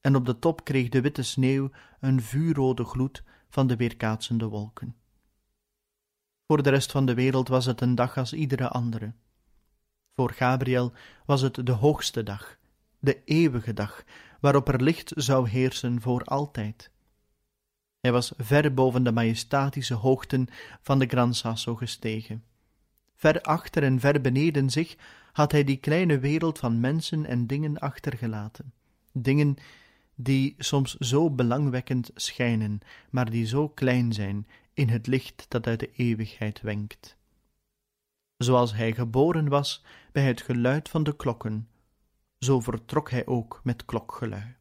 en 0.00 0.16
op 0.16 0.26
de 0.26 0.38
top 0.38 0.64
kreeg 0.64 0.88
de 0.88 1.00
witte 1.00 1.22
sneeuw 1.22 1.70
een 2.00 2.22
vuurrode 2.22 2.84
gloed 2.84 3.22
van 3.48 3.66
de 3.66 3.76
weerkaatsende 3.76 4.48
wolken. 4.48 4.96
Voor 6.46 6.62
de 6.62 6.70
rest 6.70 6.90
van 6.90 7.06
de 7.06 7.14
wereld 7.14 7.48
was 7.48 7.64
het 7.66 7.80
een 7.80 7.94
dag 7.94 8.16
als 8.16 8.32
iedere 8.32 8.68
andere. 8.68 9.12
Voor 10.14 10.30
Gabriel 10.30 10.92
was 11.26 11.40
het 11.40 11.66
de 11.66 11.72
hoogste 11.72 12.22
dag, 12.22 12.56
de 12.98 13.24
eeuwige 13.24 13.72
dag, 13.72 14.04
waarop 14.40 14.68
er 14.68 14.82
licht 14.82 15.12
zou 15.16 15.48
heersen 15.48 16.00
voor 16.00 16.24
altijd. 16.24 16.90
Hij 18.04 18.12
was 18.12 18.32
ver 18.36 18.74
boven 18.74 19.04
de 19.04 19.12
majestatische 19.12 19.94
hoogten 19.94 20.46
van 20.80 20.98
de 20.98 21.06
Gran 21.06 21.34
Sasso 21.34 21.74
gestegen. 21.74 22.44
Ver 23.14 23.40
achter 23.40 23.82
en 23.82 24.00
ver 24.00 24.20
beneden 24.20 24.70
zich 24.70 24.96
had 25.32 25.52
hij 25.52 25.64
die 25.64 25.76
kleine 25.76 26.18
wereld 26.18 26.58
van 26.58 26.80
mensen 26.80 27.26
en 27.26 27.46
dingen 27.46 27.78
achtergelaten. 27.78 28.72
Dingen 29.12 29.56
die 30.14 30.54
soms 30.58 30.94
zo 30.94 31.30
belangwekkend 31.30 32.10
schijnen, 32.14 32.80
maar 33.10 33.30
die 33.30 33.46
zo 33.46 33.68
klein 33.68 34.12
zijn 34.12 34.46
in 34.74 34.88
het 34.88 35.06
licht 35.06 35.46
dat 35.48 35.66
uit 35.66 35.80
de 35.80 35.90
eeuwigheid 35.92 36.60
wenkt. 36.60 37.16
Zoals 38.36 38.74
hij 38.74 38.92
geboren 38.92 39.48
was 39.48 39.84
bij 40.12 40.24
het 40.24 40.42
geluid 40.42 40.88
van 40.88 41.02
de 41.02 41.16
klokken, 41.16 41.68
zo 42.38 42.60
vertrok 42.60 43.10
hij 43.10 43.26
ook 43.26 43.60
met 43.62 43.84
klokgelui. 43.84 44.54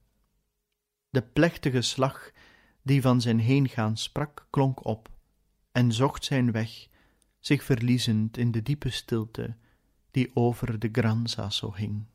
De 1.09 1.21
plechtige 1.21 1.81
slag 1.81 2.31
die 2.83 3.01
van 3.01 3.21
zijn 3.21 3.39
heengaan 3.39 3.97
sprak, 3.97 4.47
klonk 4.49 4.85
op 4.85 5.09
en 5.71 5.91
zocht 5.91 6.25
zijn 6.25 6.51
weg, 6.51 6.87
zich 7.39 7.63
verliezend 7.63 8.37
in 8.37 8.51
de 8.51 8.61
diepe 8.61 8.89
stilte 8.89 9.55
die 10.11 10.31
over 10.33 10.79
de 10.79 10.89
Gran 10.91 11.27
Sasso 11.27 11.73
hing. 11.75 12.05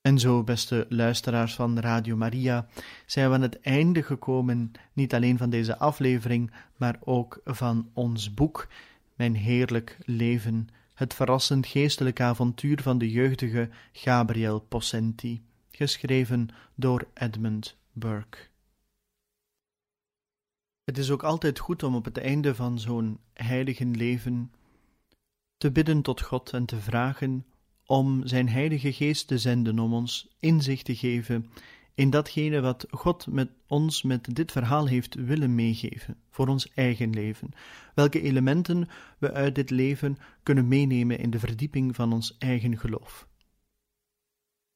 En 0.00 0.18
zo, 0.18 0.44
beste 0.44 0.86
luisteraars 0.88 1.54
van 1.54 1.78
Radio 1.78 2.16
Maria, 2.16 2.66
zijn 3.06 3.28
we 3.28 3.34
aan 3.34 3.42
het 3.42 3.60
einde 3.60 4.02
gekomen, 4.02 4.72
niet 4.92 5.14
alleen 5.14 5.38
van 5.38 5.50
deze 5.50 5.78
aflevering, 5.78 6.52
maar 6.76 6.98
ook 7.00 7.40
van 7.44 7.90
ons 7.92 8.34
boek, 8.34 8.68
Mijn 9.14 9.34
Heerlijk 9.34 9.98
Leven, 10.04 10.68
het 10.94 11.14
verrassend 11.14 11.66
geestelijk 11.66 12.20
avontuur 12.20 12.82
van 12.82 12.98
de 12.98 13.10
jeugdige 13.10 13.68
Gabriel 13.92 14.60
Possenti 14.60 15.42
geschreven 15.72 16.48
door 16.74 17.08
Edmund 17.14 17.76
Burke. 17.92 18.38
Het 20.84 20.98
is 20.98 21.10
ook 21.10 21.22
altijd 21.22 21.58
goed 21.58 21.82
om 21.82 21.94
op 21.94 22.04
het 22.04 22.18
einde 22.18 22.54
van 22.54 22.78
zo'n 22.78 23.18
heilige 23.32 23.84
leven 23.84 24.52
te 25.56 25.70
bidden 25.70 26.02
tot 26.02 26.20
God 26.20 26.52
en 26.52 26.64
te 26.64 26.80
vragen 26.80 27.46
om 27.86 28.26
zijn 28.26 28.48
Heilige 28.48 28.92
Geest 28.92 29.26
te 29.26 29.38
zenden 29.38 29.78
om 29.78 29.92
ons 29.92 30.28
inzicht 30.38 30.84
te 30.84 30.96
geven 30.96 31.50
in 31.94 32.10
datgene 32.10 32.60
wat 32.60 32.86
God 32.90 33.26
met 33.26 33.50
ons 33.66 34.02
met 34.02 34.34
dit 34.34 34.52
verhaal 34.52 34.86
heeft 34.86 35.14
willen 35.14 35.54
meegeven 35.54 36.16
voor 36.30 36.48
ons 36.48 36.72
eigen 36.74 37.10
leven, 37.10 37.50
welke 37.94 38.20
elementen 38.20 38.88
we 39.18 39.32
uit 39.32 39.54
dit 39.54 39.70
leven 39.70 40.18
kunnen 40.42 40.68
meenemen 40.68 41.18
in 41.18 41.30
de 41.30 41.38
verdieping 41.38 41.94
van 41.94 42.12
ons 42.12 42.36
eigen 42.38 42.78
geloof. 42.78 43.26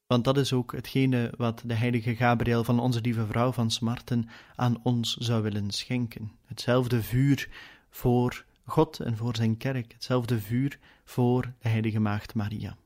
Want 0.07 0.23
dat 0.23 0.37
is 0.37 0.53
ook 0.53 0.71
hetgene 0.71 1.33
wat 1.37 1.63
de 1.65 1.73
heilige 1.73 2.15
Gabriel 2.15 2.63
van 2.63 2.79
onze 2.79 3.01
lieve 3.01 3.25
vrouw 3.25 3.51
van 3.51 3.71
Smarten 3.71 4.29
aan 4.55 4.79
ons 4.83 5.15
zou 5.15 5.43
willen 5.43 5.71
schenken. 5.71 6.31
Hetzelfde 6.45 7.01
vuur 7.01 7.49
voor 7.89 8.45
God 8.65 8.99
en 8.99 9.17
voor 9.17 9.35
zijn 9.35 9.57
kerk, 9.57 9.93
hetzelfde 9.93 10.39
vuur 10.39 10.79
voor 11.03 11.41
de 11.41 11.69
heilige 11.69 11.99
maagd 11.99 12.33
Maria. 12.33 12.77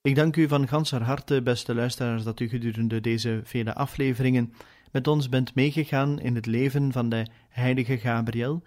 Ik 0.00 0.14
dank 0.14 0.36
u 0.36 0.48
van 0.48 0.68
ganser 0.68 1.02
harte, 1.02 1.42
beste 1.42 1.74
luisteraars, 1.74 2.22
dat 2.22 2.40
u 2.40 2.48
gedurende 2.48 3.00
deze 3.00 3.40
vele 3.44 3.74
afleveringen 3.74 4.52
met 4.92 5.06
ons 5.06 5.28
bent 5.28 5.54
meegegaan 5.54 6.20
in 6.20 6.34
het 6.34 6.46
leven 6.46 6.92
van 6.92 7.08
de 7.08 7.26
heilige 7.48 7.98
Gabriel. 7.98 8.62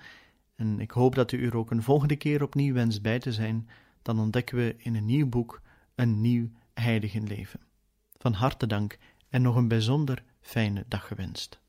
En 0.55 0.79
ik 0.79 0.91
hoop 0.91 1.15
dat 1.15 1.31
u 1.31 1.45
er 1.45 1.57
ook 1.57 1.71
een 1.71 1.83
volgende 1.83 2.15
keer 2.15 2.43
opnieuw 2.43 2.73
wenst 2.73 3.01
bij 3.01 3.19
te 3.19 3.31
zijn. 3.31 3.69
Dan 4.01 4.19
ontdekken 4.19 4.57
we 4.57 4.75
in 4.77 4.95
een 4.95 5.05
nieuw 5.05 5.27
boek 5.27 5.61
een 5.95 6.21
nieuw 6.21 6.49
heiligenleven. 6.73 7.59
Van 8.17 8.33
harte 8.33 8.67
dank 8.67 8.97
en 9.29 9.41
nog 9.41 9.55
een 9.55 9.67
bijzonder 9.67 10.23
fijne 10.41 10.85
dag 10.87 11.07
gewenst. 11.07 11.60